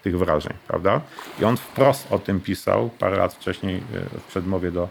tych 0.03 0.19
wrażeń, 0.19 0.53
prawda? 0.69 1.01
I 1.41 1.45
on 1.45 1.57
wprost 1.57 2.07
o 2.13 2.19
tym 2.19 2.41
pisał 2.41 2.91
parę 2.99 3.17
lat 3.17 3.35
wcześniej 3.35 3.77
e, 3.77 4.21
w 4.21 4.23
przedmowie 4.23 4.71
do 4.71 4.89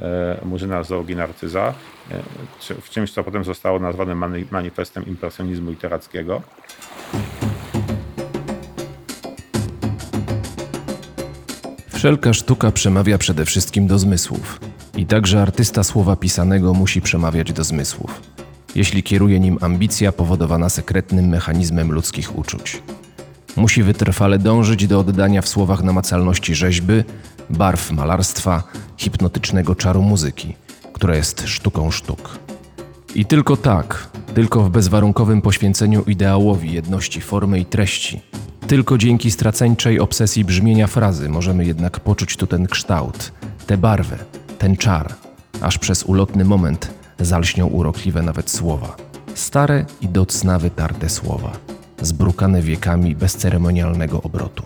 e, 0.00 0.40
Murzyna 0.44 0.82
z 0.82 0.88
Załogi 0.88 1.16
Narcyza, 1.16 1.74
w 2.80 2.90
czymś, 2.90 3.12
co 3.12 3.24
potem 3.24 3.44
zostało 3.44 3.78
nazwane 3.78 4.14
mani- 4.14 4.46
manifestem 4.50 5.06
impresjonizmu 5.06 5.70
literackiego. 5.70 6.42
Wszelka 11.94 12.32
sztuka 12.32 12.70
przemawia 12.70 13.18
przede 13.18 13.44
wszystkim 13.44 13.86
do 13.86 13.98
zmysłów. 13.98 14.60
I 14.98 15.06
także 15.06 15.42
artysta 15.42 15.84
słowa 15.84 16.16
pisanego 16.16 16.74
musi 16.74 17.00
przemawiać 17.00 17.52
do 17.52 17.64
zmysłów, 17.64 18.20
jeśli 18.74 19.02
kieruje 19.02 19.40
nim 19.40 19.58
ambicja 19.60 20.12
powodowana 20.12 20.68
sekretnym 20.68 21.28
mechanizmem 21.28 21.92
ludzkich 21.92 22.38
uczuć. 22.38 22.82
Musi 23.56 23.82
wytrwale 23.82 24.38
dążyć 24.38 24.86
do 24.86 25.00
oddania 25.00 25.42
w 25.42 25.48
słowach 25.48 25.82
namacalności 25.82 26.54
rzeźby, 26.54 27.02
barw 27.50 27.90
malarstwa, 27.90 28.62
hipnotycznego 28.96 29.74
czaru 29.74 30.02
muzyki, 30.02 30.56
która 30.92 31.16
jest 31.16 31.42
sztuką 31.46 31.90
sztuk. 31.90 32.38
I 33.14 33.24
tylko 33.24 33.56
tak, 33.56 34.08
tylko 34.34 34.62
w 34.62 34.70
bezwarunkowym 34.70 35.42
poświęceniu 35.42 36.02
ideałowi 36.02 36.72
jedności 36.72 37.20
formy 37.20 37.60
i 37.60 37.64
treści, 37.64 38.20
tylko 38.66 38.98
dzięki 38.98 39.30
straceńczej 39.30 40.00
obsesji 40.00 40.44
brzmienia 40.44 40.86
frazy 40.86 41.28
możemy 41.28 41.64
jednak 41.64 42.00
poczuć 42.00 42.36
tu 42.36 42.46
ten 42.46 42.66
kształt, 42.66 43.32
tę 43.66 43.76
barwę, 43.76 44.18
ten 44.58 44.76
czar, 44.76 45.14
aż 45.60 45.78
przez 45.78 46.02
ulotny 46.02 46.44
moment 46.44 46.90
zalśnią 47.20 47.66
urokliwe 47.66 48.22
nawet 48.22 48.50
słowa. 48.50 48.96
Stare 49.34 49.84
i 50.00 50.08
do 50.08 50.26
cna 50.26 50.58
wytarte 50.58 51.08
słowa, 51.08 51.52
zbrukane 52.02 52.62
wiekami 52.62 53.16
bezceremonialnego 53.16 54.22
obrotu. 54.22 54.62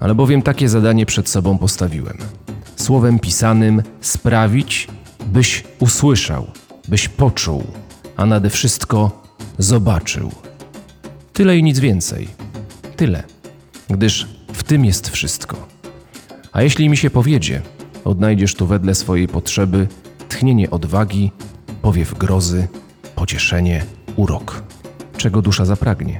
Ale 0.00 0.14
bowiem 0.14 0.42
takie 0.42 0.68
zadanie 0.68 1.06
przed 1.06 1.28
sobą 1.28 1.58
postawiłem. 1.58 2.18
Słowem 2.76 3.18
pisanym 3.18 3.82
sprawić, 4.00 4.88
byś 5.26 5.64
usłyszał, 5.80 6.46
byś 6.88 7.08
poczuł, 7.08 7.64
a 8.16 8.26
nade 8.26 8.50
wszystko 8.50 9.22
zobaczył. 9.58 10.32
Tyle 11.32 11.58
i 11.58 11.62
nic 11.62 11.78
więcej. 11.78 12.28
Tyle. 12.96 13.22
Gdyż 13.90 14.28
w 14.52 14.62
tym 14.62 14.84
jest 14.84 15.08
wszystko. 15.08 15.68
A 16.52 16.62
jeśli 16.62 16.88
mi 16.88 16.96
się 16.96 17.10
powiedzie, 17.10 17.62
odnajdziesz 18.04 18.54
tu 18.54 18.66
wedle 18.66 18.94
swojej 18.94 19.28
potrzeby 19.28 19.88
tchnienie 20.28 20.70
odwagi, 20.70 21.32
powiew 21.82 22.18
grozy, 22.18 22.68
pocieszenie, 23.14 23.84
urok, 24.16 24.62
czego 25.16 25.42
dusza 25.42 25.64
zapragnie, 25.64 26.18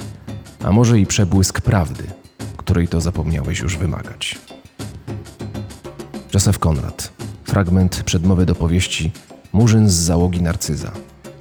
a 0.64 0.72
może 0.72 0.98
i 0.98 1.06
przebłysk 1.06 1.60
prawdy, 1.60 2.04
której 2.56 2.88
to 2.88 3.00
zapomniałeś 3.00 3.58
już 3.60 3.76
wymagać. 3.76 4.38
Józef 6.34 6.58
Konrad. 6.58 7.12
Fragment 7.44 8.02
przedmowy 8.02 8.46
do 8.46 8.54
powieści 8.54 9.12
Murzyn 9.52 9.88
z 9.88 9.94
załogi 9.94 10.42
Narcyza, 10.42 10.92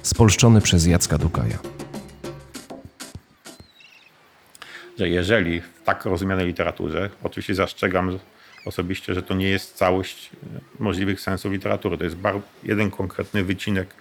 spolszczony 0.02 0.60
przez 0.60 0.86
Jacka 0.86 1.18
Dukaja. 1.18 1.58
że 4.98 5.08
jeżeli 5.08 5.60
w 5.60 5.82
tak 5.84 6.04
rozumianej 6.04 6.46
literaturze, 6.46 7.10
oczywiście 7.22 7.54
zastrzegam 7.54 8.18
osobiście, 8.64 9.14
że 9.14 9.22
to 9.22 9.34
nie 9.34 9.48
jest 9.48 9.76
całość 9.76 10.30
możliwych 10.78 11.20
sensów 11.20 11.52
literatury, 11.52 11.98
to 11.98 12.04
jest 12.04 12.16
jeden 12.62 12.90
konkretny 12.90 13.44
wycinek 13.44 13.94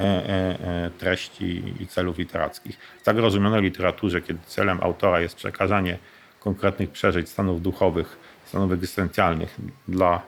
e, 0.00 0.84
e, 0.84 0.90
treści 0.98 1.74
i 1.80 1.86
celów 1.86 2.18
literackich. 2.18 2.78
Tak 3.04 3.16
rozumianej 3.16 3.62
literaturze, 3.62 4.20
kiedy 4.20 4.40
celem 4.46 4.78
autora 4.82 5.20
jest 5.20 5.36
przekazanie 5.36 5.98
konkretnych 6.40 6.90
przeżyć, 6.90 7.28
stanów 7.28 7.62
duchowych, 7.62 8.18
stanów 8.44 8.72
egzystencjalnych 8.72 9.56
dla 9.88 10.22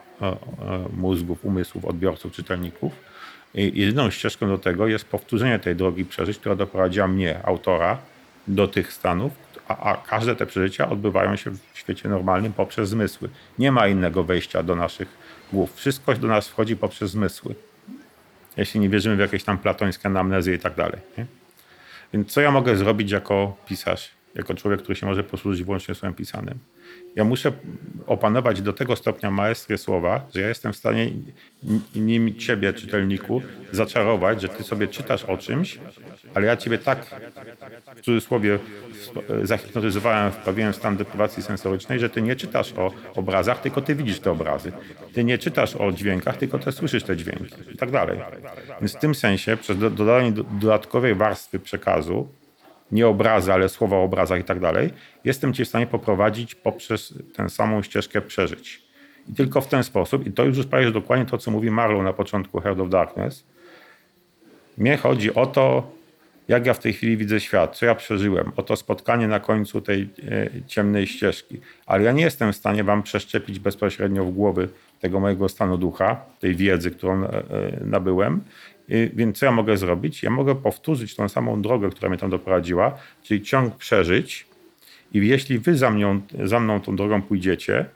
mózgów, 0.96 1.44
umysłów, 1.44 1.84
odbiorców, 1.84 2.32
czytelników, 2.32 2.92
i 3.54 3.80
jedyną 3.80 4.10
ścieżką 4.10 4.48
do 4.48 4.58
tego 4.58 4.86
jest 4.86 5.04
powtórzenie 5.04 5.58
tej 5.58 5.76
drogi 5.76 6.04
przeżyć, 6.04 6.38
która 6.38 6.54
doprowadziła 6.54 7.08
mnie, 7.08 7.46
autora, 7.46 7.98
do 8.48 8.68
tych 8.68 8.92
stanów, 8.92 9.32
a, 9.68 9.92
a 9.92 9.96
każde 9.96 10.36
te 10.36 10.46
przeżycia 10.46 10.88
odbywają 10.88 11.36
się 11.36 11.50
w 11.50 11.60
świecie 11.74 12.08
normalnym 12.08 12.52
poprzez 12.52 12.88
zmysły. 12.88 13.28
Nie 13.58 13.72
ma 13.72 13.88
innego 13.88 14.24
wejścia 14.24 14.62
do 14.62 14.76
naszych 14.76 15.08
głów. 15.52 15.74
Wszystko 15.74 16.14
do 16.14 16.28
nas 16.28 16.48
wchodzi 16.48 16.76
poprzez 16.76 17.10
zmysły. 17.10 17.54
Jeśli 18.56 18.80
nie 18.80 18.88
wierzymy 18.88 19.16
w 19.16 19.18
jakieś 19.18 19.44
tam 19.44 19.58
platońskie 19.58 20.08
amnezje 20.08 20.54
i 20.54 20.58
tak 20.58 20.74
dalej. 20.74 21.00
Nie? 21.18 21.26
Więc 22.12 22.32
co 22.32 22.40
ja 22.40 22.50
mogę 22.50 22.76
zrobić 22.76 23.10
jako 23.10 23.56
pisarz 23.66 24.17
jako 24.34 24.54
człowiek, 24.54 24.82
który 24.82 24.96
się 24.96 25.06
może 25.06 25.24
posłużyć 25.24 25.62
wyłącznie 25.64 25.94
słowem 25.94 26.14
pisanym. 26.14 26.58
Ja 27.16 27.24
muszę 27.24 27.52
opanować 28.06 28.62
do 28.62 28.72
tego 28.72 28.96
stopnia 28.96 29.30
maestrię 29.30 29.78
słowa, 29.78 30.26
że 30.34 30.40
ja 30.40 30.48
jestem 30.48 30.72
w 30.72 30.76
stanie 30.76 31.10
nim 31.94 32.34
ciebie, 32.34 32.72
czytelniku, 32.72 33.42
zaczarować, 33.72 34.42
że 34.42 34.48
ty 34.48 34.62
sobie 34.62 34.88
czytasz 34.88 35.24
o 35.24 35.36
czymś, 35.36 35.78
ale 36.34 36.46
ja 36.46 36.56
ciebie 36.56 36.78
tak 36.78 37.06
w 37.96 38.00
cudzysłowie 38.00 38.58
zahipnotyzowałem, 39.42 40.32
wprawiłem 40.32 40.72
w 40.72 40.76
stan 40.76 40.96
deprawacji 40.96 41.42
sensorycznej, 41.42 41.98
że 42.00 42.10
ty 42.10 42.22
nie 42.22 42.36
czytasz 42.36 42.72
o 42.72 42.92
obrazach, 43.14 43.60
tylko 43.60 43.80
ty 43.80 43.94
widzisz 43.94 44.20
te 44.20 44.30
obrazy. 44.30 44.72
Ty 45.12 45.24
nie 45.24 45.38
czytasz 45.38 45.76
o 45.76 45.92
dźwiękach, 45.92 46.36
tylko 46.36 46.58
ty 46.58 46.72
słyszysz 46.72 47.02
te 47.04 47.16
dźwięki 47.16 47.54
i 47.74 47.76
tak 47.76 47.90
dalej. 47.90 48.18
Więc 48.80 48.96
w 48.96 48.98
tym 48.98 49.14
sensie 49.14 49.56
przez 49.56 49.78
do- 49.78 49.90
dodanie 49.90 50.32
do- 50.32 50.44
dodatkowej 50.44 51.14
warstwy 51.14 51.58
przekazu, 51.58 52.28
nie 52.92 53.08
obrazy, 53.08 53.52
ale 53.52 53.68
słowa 53.68 53.96
o 53.96 54.02
obrazach 54.02 54.40
i 54.40 54.44
tak 54.44 54.60
dalej, 54.60 54.90
jestem 55.24 55.52
cię 55.52 55.64
w 55.64 55.68
stanie 55.68 55.86
poprowadzić 55.86 56.54
poprzez 56.54 57.14
tę 57.34 57.48
samą 57.48 57.82
ścieżkę 57.82 58.20
przeżyć. 58.20 58.82
I 59.28 59.34
tylko 59.34 59.60
w 59.60 59.66
ten 59.66 59.84
sposób, 59.84 60.26
i 60.26 60.32
to 60.32 60.44
już 60.44 60.66
prawie 60.66 60.90
dokładnie 60.90 61.26
to, 61.26 61.38
co 61.38 61.50
mówi 61.50 61.70
Marlow 61.70 62.04
na 62.04 62.12
początku 62.12 62.60
Heart 62.60 62.80
of 62.80 62.88
Darkness, 62.88 63.44
mnie 64.78 64.96
chodzi 64.96 65.34
o 65.34 65.46
to, 65.46 65.98
jak 66.48 66.66
ja 66.66 66.74
w 66.74 66.78
tej 66.78 66.92
chwili 66.92 67.16
widzę 67.16 67.40
świat, 67.40 67.76
co 67.76 67.86
ja 67.86 67.94
przeżyłem, 67.94 68.52
o 68.56 68.62
to 68.62 68.76
spotkanie 68.76 69.28
na 69.28 69.40
końcu 69.40 69.80
tej 69.80 70.08
e, 70.28 70.48
ciemnej 70.66 71.06
ścieżki. 71.06 71.60
Ale 71.86 72.02
ja 72.02 72.12
nie 72.12 72.22
jestem 72.22 72.52
w 72.52 72.56
stanie 72.56 72.84
wam 72.84 73.02
przeszczepić 73.02 73.58
bezpośrednio 73.58 74.24
w 74.24 74.30
głowy 74.30 74.68
tego 75.00 75.20
mojego 75.20 75.48
stanu 75.48 75.78
ducha, 75.78 76.20
tej 76.40 76.54
wiedzy, 76.54 76.90
którą 76.90 77.24
e, 77.24 77.28
e, 77.28 77.42
nabyłem. 77.84 78.40
I, 78.88 79.10
więc 79.14 79.38
co 79.38 79.46
ja 79.46 79.52
mogę 79.52 79.76
zrobić? 79.76 80.22
Ja 80.22 80.30
mogę 80.30 80.54
powtórzyć 80.54 81.14
tą 81.14 81.28
samą 81.28 81.62
drogę, 81.62 81.90
która 81.90 82.08
mnie 82.08 82.18
tam 82.18 82.30
doprowadziła, 82.30 82.98
czyli 83.22 83.42
ciąg 83.42 83.76
przeżyć. 83.76 84.46
I 85.12 85.28
jeśli 85.28 85.58
wy 85.58 85.76
za 85.76 85.90
mną, 85.90 86.20
za 86.44 86.60
mną 86.60 86.80
tą 86.80 86.96
drogą 86.96 87.22
pójdziecie, 87.22 87.86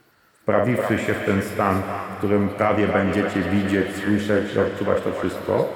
wprawiwszy 0.42 0.98
się 0.98 1.14
w 1.14 1.24
ten 1.26 1.42
stan, 1.42 1.82
w 1.82 2.18
którym 2.18 2.48
prawie 2.48 2.88
będziecie 2.88 3.42
widzieć, 3.52 3.86
słyszeć, 4.04 4.56
odczuwać 4.56 5.02
to 5.02 5.12
wszystko, 5.12 5.68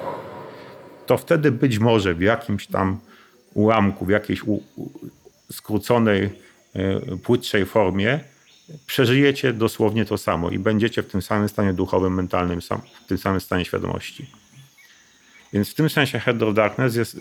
to 1.05 1.17
wtedy 1.17 1.51
być 1.51 1.79
może 1.79 2.13
w 2.13 2.21
jakimś 2.21 2.67
tam 2.67 2.99
ułamku, 3.53 4.05
w 4.05 4.09
jakiejś 4.09 4.43
u, 4.43 4.63
u, 4.75 4.89
skróconej, 5.51 6.23
y, 6.23 7.17
płytszej 7.23 7.65
formie 7.65 8.19
przeżyjecie 8.85 9.53
dosłownie 9.53 10.05
to 10.05 10.17
samo 10.17 10.49
i 10.49 10.59
będziecie 10.59 11.03
w 11.03 11.07
tym 11.07 11.21
samym 11.21 11.49
stanie 11.49 11.73
duchowym, 11.73 12.13
mentalnym, 12.13 12.61
sam, 12.61 12.81
w 13.05 13.07
tym 13.07 13.17
samym 13.17 13.41
stanie 13.41 13.65
świadomości. 13.65 14.27
Więc 15.53 15.69
w 15.69 15.73
tym 15.73 15.89
sensie 15.89 16.19
Head 16.19 16.43
of 16.43 16.53
Darkness 16.53 16.95
jest 16.95 17.19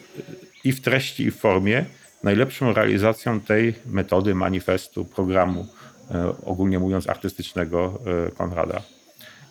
i 0.64 0.72
w 0.72 0.80
treści, 0.80 1.22
i 1.22 1.30
w 1.30 1.36
formie 1.36 1.84
najlepszą 2.22 2.72
realizacją 2.72 3.40
tej 3.40 3.74
metody, 3.86 4.34
manifestu, 4.34 5.04
programu, 5.04 5.66
y, 6.10 6.44
ogólnie 6.44 6.78
mówiąc 6.78 7.08
artystycznego 7.08 7.98
y, 8.28 8.36
Konrada. 8.36 8.82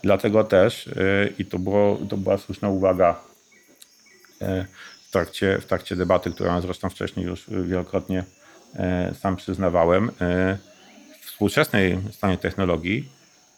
Dlatego 0.04 0.44
też, 0.44 0.88
y, 0.88 1.34
i 1.40 1.46
to, 1.46 1.60
było, 1.60 2.00
to 2.10 2.18
była 2.18 2.38
słuszna 2.38 2.70
uwaga 2.70 3.20
e, 4.42 4.66
w 5.08 5.12
trakcie, 5.12 5.58
w 5.62 5.66
trakcie 5.66 5.96
debaty, 5.96 6.32
którą 6.32 6.62
zresztą 6.62 6.90
wcześniej 6.90 7.26
już 7.26 7.46
wielokrotnie 7.50 8.24
e, 8.76 9.14
sam 9.20 9.36
przyznawałem. 9.36 10.12
e, 10.22 10.58
W 11.22 11.26
współczesnej 11.26 12.00
stanie 12.12 12.38
technologii 12.38 13.10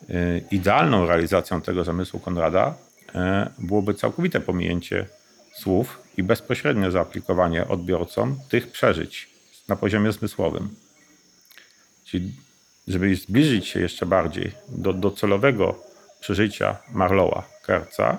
e, 0.09 0.37
idealną 0.51 1.05
realizacją 1.05 1.61
tego 1.61 1.83
zamysłu 1.83 2.19
Konrada 2.19 2.67
e, 2.67 2.86
byłoby 3.59 3.93
całkowite 3.93 4.39
pominięcie 4.39 5.05
słów 5.53 6.01
i 6.17 6.23
bezpośrednie 6.23 6.91
zaaplikowanie 6.91 7.67
odbiorcom 7.67 8.39
tych 8.49 8.71
przeżyć 8.71 9.29
na 9.67 9.75
poziomie 9.75 10.11
zmysłowym. 10.11 10.69
Czyli 12.05 12.31
żeby 12.87 13.15
zbliżyć 13.15 13.67
się 13.67 13.79
jeszcze 13.79 14.05
bardziej 14.05 14.51
do 14.69 14.93
docelowego 14.93 15.83
przeżycia 16.19 16.77
Marlowa, 16.91 17.49
Kerca, 17.65 18.17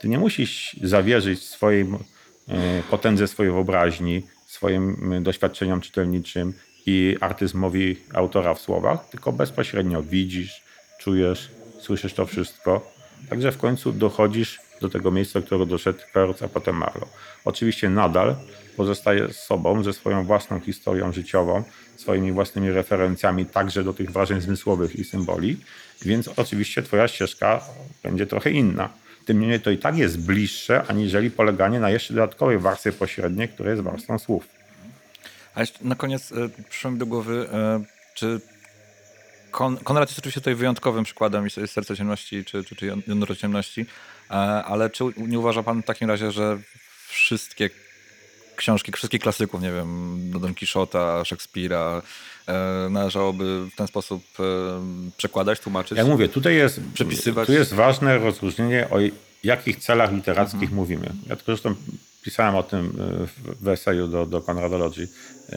ty 0.00 0.08
nie 0.08 0.18
musisz 0.18 0.76
zawierzyć 0.82 1.42
swojej 1.42 1.82
e, 1.82 2.82
potędze 2.90 3.28
swojej 3.28 3.52
wyobraźni, 3.52 4.22
swoim 4.46 5.12
e, 5.12 5.20
doświadczeniom 5.20 5.80
czytelniczym 5.80 6.52
i 6.86 7.16
artyzmowi 7.20 7.96
autora 8.14 8.54
w 8.54 8.60
słowach, 8.60 9.08
tylko 9.08 9.32
bezpośrednio 9.32 10.02
widzisz, 10.02 10.62
czujesz, 11.00 11.50
słyszysz 11.80 12.14
to 12.14 12.26
wszystko. 12.26 12.95
Także 13.30 13.52
w 13.52 13.58
końcu 13.58 13.92
dochodzisz 13.92 14.60
do 14.80 14.88
tego 14.88 15.10
miejsca, 15.10 15.40
którego 15.40 15.66
doszedł 15.66 15.98
Kurtz, 16.12 16.42
a 16.42 16.48
potem 16.48 16.76
Marlow. 16.76 17.08
Oczywiście 17.44 17.90
nadal 17.90 18.36
pozostaje 18.76 19.32
z 19.32 19.36
sobą, 19.36 19.82
ze 19.82 19.92
swoją 19.92 20.24
własną 20.24 20.60
historią 20.60 21.12
życiową, 21.12 21.62
swoimi 21.96 22.32
własnymi 22.32 22.70
referencjami 22.70 23.46
także 23.46 23.84
do 23.84 23.92
tych 23.92 24.10
wrażeń 24.12 24.40
zmysłowych 24.40 24.96
i 24.96 25.04
symboli, 25.04 25.56
więc 26.02 26.28
oczywiście 26.36 26.82
twoja 26.82 27.08
ścieżka 27.08 27.60
będzie 28.02 28.26
trochę 28.26 28.50
inna. 28.50 28.88
Tym 29.24 29.40
niemniej 29.40 29.60
to 29.60 29.70
i 29.70 29.78
tak 29.78 29.98
jest 29.98 30.20
bliższe, 30.20 30.82
aniżeli 30.88 31.30
poleganie 31.30 31.80
na 31.80 31.90
jeszcze 31.90 32.14
dodatkowej 32.14 32.58
warstwie 32.58 32.92
pośredniej, 32.92 33.48
która 33.48 33.70
jest 33.70 33.82
warstwą 33.82 34.18
słów. 34.18 34.48
A 35.54 35.60
jeszcze 35.60 35.78
na 35.84 35.94
koniec 35.94 36.32
e, 36.32 36.48
przyszło 36.68 36.90
mi 36.90 36.98
do 36.98 37.06
głowy, 37.06 37.48
e, 37.52 37.84
czy 38.14 38.40
Kon 39.56 39.76
Konrad 39.76 40.08
jest 40.08 40.18
oczywiście 40.18 40.40
tutaj 40.40 40.54
wyjątkowym 40.54 41.04
przykładem 41.04 41.50
Serce 41.66 41.96
Ciemności 41.96 42.44
czy, 42.44 42.64
czy, 42.64 42.76
czy 42.76 42.86
Jądro 43.06 43.36
Ciemności, 43.36 43.86
e, 44.30 44.34
ale 44.64 44.90
czy 44.90 45.04
nie 45.16 45.38
uważa 45.38 45.62
pan 45.62 45.82
w 45.82 45.84
takim 45.84 46.08
razie, 46.08 46.30
że 46.30 46.58
wszystkie 47.08 47.70
książki, 48.56 48.92
wszystkich 48.92 49.20
klasyków, 49.20 49.62
nie 49.62 49.72
wiem, 49.72 50.18
Don 50.40 50.54
Quixota, 50.54 51.24
Szekspira, 51.24 52.02
e, 52.46 52.88
należałoby 52.90 53.66
w 53.72 53.76
ten 53.76 53.86
sposób 53.86 54.22
e, 54.40 54.42
przekładać, 55.16 55.60
tłumaczyć? 55.60 55.98
Jak 55.98 56.06
mówię, 56.06 56.28
tutaj 56.28 56.54
jest, 56.54 56.80
Przepisywać. 56.94 57.46
tu 57.46 57.52
jest 57.52 57.74
ważne 57.74 58.18
rozróżnienie, 58.18 58.88
o 58.90 58.96
jakich 59.44 59.76
celach 59.76 60.12
literackich 60.12 60.72
mówimy. 60.72 61.12
Ja 61.26 61.36
tylko 61.36 61.52
zresztą 61.52 61.74
pisałem 62.26 62.54
o 62.54 62.62
tym 62.62 62.86
e, 62.86 63.26
w- 63.62 63.68
eseju 63.68 64.08
do, 64.08 64.26
do 64.26 64.40
Conradology, 64.42 65.08
e, 65.52 65.56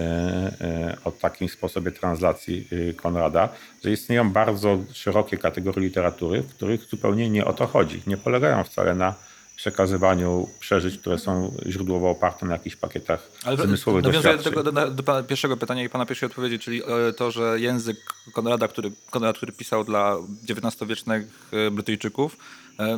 e, 0.62 0.98
o 1.04 1.12
takim 1.12 1.50
sposobie 1.50 1.92
translacji 1.92 2.68
Konrada, 2.96 3.50
że 3.84 3.92
istnieją 3.92 4.30
bardzo 4.32 4.78
szerokie 4.94 5.38
kategorie 5.38 5.82
literatury, 5.82 6.42
w 6.42 6.50
których 6.56 6.82
zupełnie 6.84 7.30
nie 7.30 7.46
o 7.46 7.54
to 7.54 7.68
chodzi. 7.68 8.02
Nie 8.08 8.18
polegają 8.18 8.64
wcale 8.64 8.96
na 8.96 9.14
przekazywaniu 9.56 10.48
przeżyć, 10.60 10.98
które 10.98 11.18
są 11.18 11.54
źródłowo 11.68 12.10
oparte 12.10 12.46
na 12.46 12.54
jakichś 12.54 12.76
pakietach 12.76 13.32
Ale 13.46 13.58
zmysłowych 13.58 14.04
nawiązuję 14.04 14.34
do, 14.38 14.38
doświadczeń. 14.38 14.64
tego, 14.64 14.72
do, 14.88 14.92
do 14.92 15.04
pana 15.04 15.24
pierwszego 15.24 15.58
pytania 15.58 15.84
i 15.84 15.90
pana 15.90 16.06
pierwszej 16.06 16.28
odpowiedzi, 16.28 16.60
czyli 16.60 16.82
to, 17.18 17.32
że 17.32 17.60
język 17.60 17.98
Konrada, 18.34 18.68
który, 18.68 18.92
Konrad, 19.10 19.38
który 19.38 19.52
pisał 19.52 19.84
dla 19.84 20.18
XIX-wiecznych 20.50 21.28
Brytyjczyków, 21.72 22.38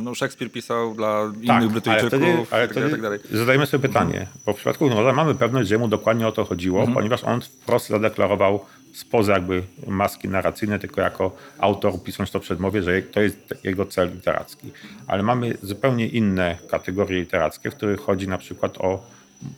no 0.02 0.14
Szekspir 0.14 0.52
pisał 0.52 0.94
dla 0.94 1.22
innych 1.34 1.46
Tak, 1.46 1.56
ale 1.56 1.68
Brytyjczyków 1.68 2.08
wtedy, 2.08 2.46
ale 2.50 2.64
i 2.64 2.68
tak 2.90 3.00
dalej, 3.02 3.18
wtedy 3.18 3.38
zadajmy 3.38 3.66
sobie 3.66 3.88
pytanie, 3.88 4.26
bo 4.46 4.52
w 4.52 4.56
przypadku 4.56 4.90
mamy 5.14 5.34
pewność, 5.34 5.68
że 5.68 5.78
mu 5.78 5.88
dokładnie 5.88 6.26
o 6.28 6.32
to 6.32 6.44
chodziło, 6.44 6.78
Mhm. 6.80 6.94
ponieważ 6.94 7.24
on 7.24 7.40
wprost 7.40 7.88
zadeklarował 7.88 8.64
spoza 8.94 9.32
jakby 9.32 9.62
maski 9.86 10.28
narracyjnej, 10.28 10.78
tylko 10.78 11.00
jako 11.00 11.36
autor 11.58 12.02
pisząc 12.04 12.30
to 12.30 12.38
w 12.40 12.42
przedmowie, 12.42 12.82
że 12.82 13.02
to 13.02 13.20
jest 13.20 13.38
jego 13.64 13.86
cel 13.86 14.10
literacki. 14.14 14.72
Ale 15.06 15.22
mamy 15.22 15.56
zupełnie 15.62 16.06
inne 16.06 16.58
kategorie 16.70 17.20
literackie, 17.20 17.70
w 17.70 17.74
których 17.74 18.00
chodzi 18.00 18.28
na 18.28 18.38
przykład 18.38 18.78
o 18.78 19.02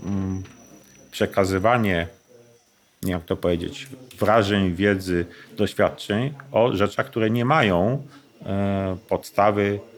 mm, 0.07 0.43
przekazywanie 1.11 2.07
nie 3.03 3.09
wiem 3.09 3.19
jak 3.19 3.29
to 3.29 3.37
powiedzieć, 3.37 3.89
wrażeń, 4.19 4.75
wiedzy, 4.75 5.27
doświadczeń 5.57 6.35
o 6.53 6.73
rzeczach, 6.77 7.07
które 7.07 7.31
nie 7.31 7.45
mają 7.45 8.03
e, 8.47 8.97
podstawy 9.09 9.79
e, 9.89 9.94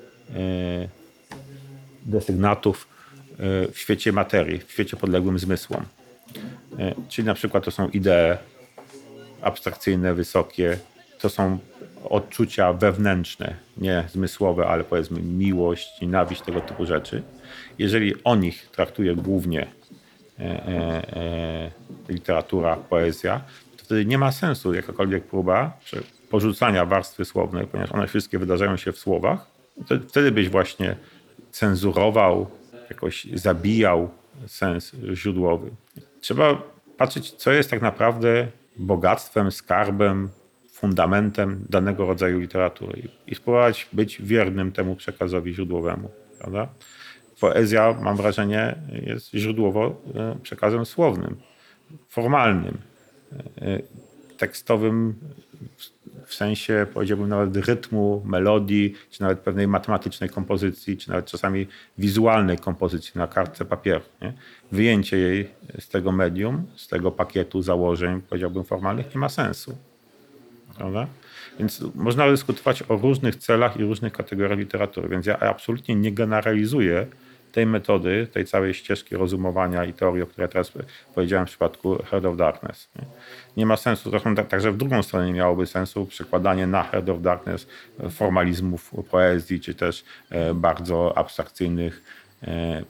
desygnatów 2.06 2.88
e, 3.32 3.72
w 3.72 3.78
świecie 3.78 4.12
materii, 4.12 4.58
w 4.58 4.72
świecie 4.72 4.96
podległym 4.96 5.38
zmysłom. 5.38 5.84
E, 6.78 6.94
Czyli 7.08 7.26
na 7.26 7.34
przykład 7.34 7.64
to 7.64 7.70
są 7.70 7.88
idee 7.88 8.36
abstrakcyjne, 9.42 10.14
wysokie, 10.14 10.78
to 11.20 11.28
są 11.28 11.58
odczucia 12.04 12.72
wewnętrzne, 12.72 13.54
nie 13.76 14.04
zmysłowe, 14.12 14.66
ale 14.66 14.84
powiedzmy 14.84 15.22
miłość, 15.22 16.00
nienawiść, 16.00 16.42
tego 16.42 16.60
typu 16.60 16.86
rzeczy. 16.86 17.22
Jeżeli 17.78 18.14
o 18.24 18.36
nich 18.36 18.68
traktuje 18.70 19.14
głównie 19.14 19.66
e, 20.38 20.42
e, 20.42 21.16
e, 21.16 21.70
literatura, 22.08 22.76
poezja, 22.76 23.40
to 23.76 23.84
wtedy 23.84 24.04
nie 24.04 24.18
ma 24.18 24.32
sensu 24.32 24.74
jakakolwiek 24.74 25.24
próba 25.24 25.78
porzucania 26.30 26.86
warstwy 26.86 27.24
słownej, 27.24 27.66
ponieważ 27.66 27.92
one 27.92 28.06
wszystkie 28.06 28.38
wydarzają 28.38 28.76
się 28.76 28.92
w 28.92 28.98
słowach. 28.98 29.55
Wtedy 30.08 30.32
byś 30.32 30.48
właśnie 30.48 30.96
cenzurował, 31.50 32.46
jakoś 32.90 33.26
zabijał 33.34 34.10
sens 34.46 34.92
źródłowy. 35.14 35.70
Trzeba 36.20 36.62
patrzeć, 36.96 37.30
co 37.32 37.52
jest 37.52 37.70
tak 37.70 37.82
naprawdę 37.82 38.48
bogactwem, 38.76 39.50
skarbem, 39.52 40.28
fundamentem 40.72 41.64
danego 41.68 42.06
rodzaju 42.06 42.38
literatury 42.38 43.00
i- 43.00 43.30
i 43.30 43.34
spróbować 43.34 43.88
być 43.92 44.22
wiernym 44.22 44.72
temu 44.72 44.96
przekazowi 44.96 45.54
źródłowemu. 45.54 46.10
Prawda? 46.38 46.68
Poezja, 47.40 47.96
mam 48.02 48.16
wrażenie, 48.16 48.76
jest 49.06 49.30
źródłowo 49.34 50.02
e, 50.14 50.36
przekazem 50.42 50.86
słownym, 50.86 51.36
formalnym. 52.08 52.78
e, 53.62 53.78
tekstowym 54.38 55.14
w 56.24 56.34
sensie 56.34 56.86
powiedziałbym 56.94 57.28
nawet 57.28 57.56
rytmu, 57.56 58.22
melodii, 58.24 58.94
czy 59.10 59.22
nawet 59.22 59.38
pewnej 59.40 59.68
matematycznej 59.68 60.30
kompozycji, 60.30 60.96
czy 60.96 61.10
nawet 61.10 61.26
czasami 61.26 61.66
wizualnej 61.98 62.58
kompozycji 62.58 63.12
na 63.14 63.26
kartce 63.26 63.64
papieru. 63.64 64.04
Nie? 64.22 64.32
Wyjęcie 64.72 65.18
jej 65.18 65.50
z 65.78 65.88
tego 65.88 66.12
medium, 66.12 66.66
z 66.76 66.88
tego 66.88 67.10
pakietu 67.10 67.62
założeń, 67.62 68.20
powiedziałbym 68.20 68.64
formalnych, 68.64 69.14
nie 69.14 69.20
ma 69.20 69.28
sensu. 69.28 69.76
Prawda? 70.76 71.06
Więc 71.58 71.84
można 71.94 72.30
dyskutować 72.30 72.82
o 72.88 72.96
różnych 72.96 73.36
celach 73.36 73.76
i 73.76 73.84
różnych 73.84 74.12
kategoriach 74.12 74.58
literatury, 74.58 75.08
więc 75.08 75.26
ja 75.26 75.38
absolutnie 75.38 75.94
nie 75.94 76.12
generalizuję 76.12 77.06
tej 77.56 77.66
metody, 77.66 78.26
tej 78.32 78.44
całej 78.44 78.74
ścieżki 78.74 79.16
rozumowania 79.16 79.84
i 79.84 79.92
teorii, 79.92 80.22
o 80.22 80.26
której 80.26 80.48
teraz 80.48 80.72
powiedziałem 81.14 81.46
w 81.46 81.48
przypadku 81.48 82.02
Heart 82.10 82.24
of 82.24 82.36
Darkness. 82.36 82.88
Nie, 82.96 83.04
nie 83.56 83.66
ma 83.66 83.76
sensu, 83.76 84.10
tak- 84.10 84.48
także 84.48 84.72
w 84.72 84.76
drugą 84.76 85.02
stronę 85.02 85.26
nie 85.26 85.32
miałoby 85.32 85.66
sensu 85.66 86.06
przekładanie 86.06 86.66
na 86.66 86.82
Heart 86.82 87.08
of 87.08 87.20
Darkness 87.20 87.66
formalizmów 88.10 88.90
poezji, 89.10 89.60
czy 89.60 89.74
też 89.74 90.04
e, 90.30 90.54
bardzo 90.54 91.18
abstrakcyjnych, 91.18 92.02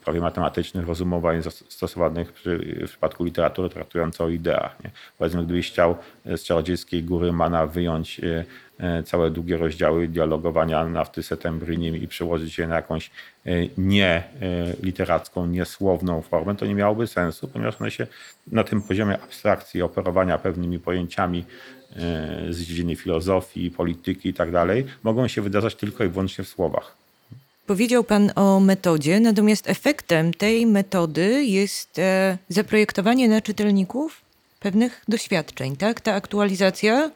prawie 0.04 0.20
matematycznych 0.20 0.86
rozumowań 0.86 1.42
stosowanych 1.68 2.32
przy, 2.32 2.58
w 2.86 2.88
przypadku 2.88 3.24
literatury 3.24 3.68
traktującej 3.68 4.26
o 4.26 4.28
ideach. 4.28 4.84
Nie? 4.84 4.90
Powiedzmy, 5.18 5.44
gdybyś 5.44 5.70
chciał 5.70 5.96
z 6.26 6.42
Czarodziejskiej 6.42 7.02
Góry 7.02 7.32
Mana 7.32 7.66
wyjąć 7.66 8.20
e, 8.20 8.44
e, 8.78 9.02
całe 9.02 9.30
długie 9.30 9.56
rozdziały 9.56 10.08
dialogowania 10.08 10.84
nafty 10.84 11.22
Setembrinim 11.22 11.96
i 11.96 12.08
przełożyć 12.08 12.58
je 12.58 12.66
na 12.66 12.74
jakąś 12.74 13.10
e, 13.46 13.50
nie 13.78 14.06
e, 14.06 14.22
literacką, 14.82 15.46
niesłowną 15.46 16.22
formę, 16.22 16.54
to 16.54 16.66
nie 16.66 16.74
miałoby 16.74 17.06
sensu, 17.06 17.48
ponieważ 17.48 17.80
one 17.80 17.90
się 17.90 18.06
na 18.46 18.64
tym 18.64 18.82
poziomie 18.82 19.18
abstrakcji, 19.22 19.82
operowania 19.82 20.38
pewnymi 20.38 20.78
pojęciami 20.78 21.44
e, 21.96 21.96
z 22.50 22.60
dziedziny 22.60 22.96
filozofii, 22.96 23.70
polityki 23.70 24.28
i 24.28 24.34
tak 24.34 24.50
dalej, 24.52 24.86
mogą 25.02 25.28
się 25.28 25.42
wydarzać 25.42 25.74
tylko 25.74 26.04
i 26.04 26.08
wyłącznie 26.08 26.44
w 26.44 26.48
słowach. 26.48 27.05
Powiedział 27.66 28.04
Pan 28.04 28.30
o 28.34 28.60
metodzie, 28.60 29.20
natomiast 29.20 29.70
efektem 29.70 30.34
tej 30.34 30.66
metody 30.66 31.44
jest 31.44 31.98
e, 31.98 32.38
zaprojektowanie 32.48 33.28
na 33.28 33.40
czytelników 33.40 34.20
pewnych 34.60 35.04
doświadczeń, 35.08 35.76
tak? 35.76 36.00
Ta 36.00 36.14
aktualizacja 36.14 37.10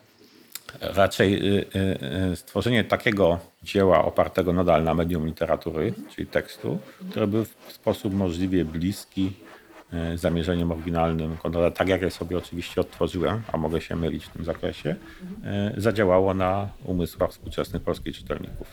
raczej 0.80 1.34
y, 1.34 1.64
y, 1.76 2.32
y, 2.32 2.36
stworzenie 2.36 2.84
takiego 2.84 3.38
dzieła 3.62 4.04
opartego 4.04 4.52
nadal 4.52 4.84
na 4.84 4.94
medium 4.94 5.26
literatury, 5.26 5.94
czyli 6.14 6.26
tekstu, 6.26 6.78
które 7.10 7.26
by 7.26 7.44
w 7.44 7.72
sposób 7.72 8.14
możliwie 8.14 8.64
bliski 8.64 9.32
y, 10.14 10.18
zamierzeniem 10.18 10.72
oryginalnym 10.72 11.36
tak 11.74 11.88
jak 11.88 12.02
ja 12.02 12.10
sobie 12.10 12.38
oczywiście 12.38 12.80
odtworzyłem, 12.80 13.42
a 13.52 13.56
mogę 13.56 13.80
się 13.80 13.96
mylić 13.96 14.24
w 14.24 14.28
tym 14.28 14.44
zakresie, 14.44 14.96
y, 15.76 15.80
zadziałało 15.80 16.34
na 16.34 16.68
umysłach 16.84 17.30
współczesnych 17.30 17.82
polskich 17.82 18.16
czytelników. 18.16 18.66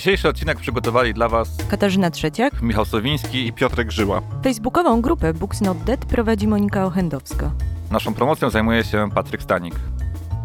Dzisiejszy 0.00 0.28
odcinek 0.28 0.58
przygotowali 0.58 1.14
dla 1.14 1.28
Was 1.28 1.56
Katarzyna 1.68 2.10
Trzeciak. 2.10 2.62
Michał 2.62 2.84
Sowiński 2.84 3.46
i 3.46 3.52
Piotrek 3.52 3.90
Żyła. 3.90 4.22
Facebookową 4.42 5.00
grupę 5.00 5.34
Books 5.34 5.60
Not 5.60 5.78
Dead 5.78 6.04
prowadzi 6.04 6.48
Monika 6.48 6.86
Ochendowska. 6.86 7.50
Naszą 7.90 8.14
promocją 8.14 8.50
zajmuje 8.50 8.84
się 8.84 9.08
Patryk 9.14 9.42
Stanik. 9.42 9.74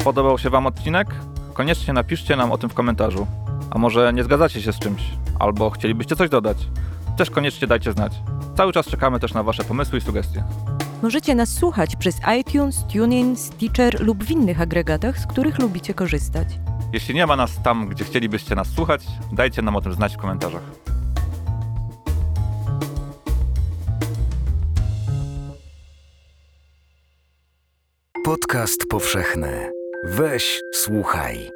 Podobał 0.04 0.38
się 0.38 0.50
Wam 0.50 0.66
odcinek? 0.66 1.08
Koniecznie 1.54 1.94
napiszcie 1.94 2.36
nam 2.36 2.52
o 2.52 2.58
tym 2.58 2.70
w 2.70 2.74
komentarzu. 2.74 3.26
A 3.70 3.78
może 3.78 4.12
nie 4.12 4.24
zgadzacie 4.24 4.62
się 4.62 4.72
z 4.72 4.78
czymś? 4.78 5.02
Albo 5.38 5.70
chcielibyście 5.70 6.16
coś 6.16 6.30
dodać? 6.30 6.58
Też 7.16 7.30
koniecznie 7.30 7.66
dajcie 7.66 7.92
znać. 7.92 8.12
Cały 8.56 8.72
czas 8.72 8.86
czekamy 8.86 9.20
też 9.20 9.34
na 9.34 9.42
Wasze 9.42 9.64
pomysły 9.64 9.98
i 9.98 10.02
sugestie. 10.02 10.44
Możecie 11.02 11.34
nas 11.34 11.48
słuchać 11.48 11.96
przez 11.96 12.20
iTunes, 12.40 12.84
TuneIn, 12.92 13.36
Stitcher 13.36 14.00
lub 14.00 14.24
w 14.24 14.30
innych 14.30 14.60
agregatach, 14.60 15.18
z 15.18 15.26
których 15.26 15.58
lubicie 15.58 15.94
korzystać. 15.94 16.48
Jeśli 16.92 17.14
nie 17.14 17.26
ma 17.26 17.36
nas 17.36 17.62
tam, 17.62 17.88
gdzie 17.88 18.04
chcielibyście 18.04 18.54
nas 18.54 18.68
słuchać, 18.68 19.04
dajcie 19.32 19.62
nam 19.62 19.76
o 19.76 19.80
tym 19.80 19.92
znać 19.92 20.14
w 20.14 20.18
komentarzach. 20.18 20.62
Podcast 28.24 28.86
powszechny. 28.90 29.72
Weź, 30.04 30.60
słuchaj. 30.74 31.55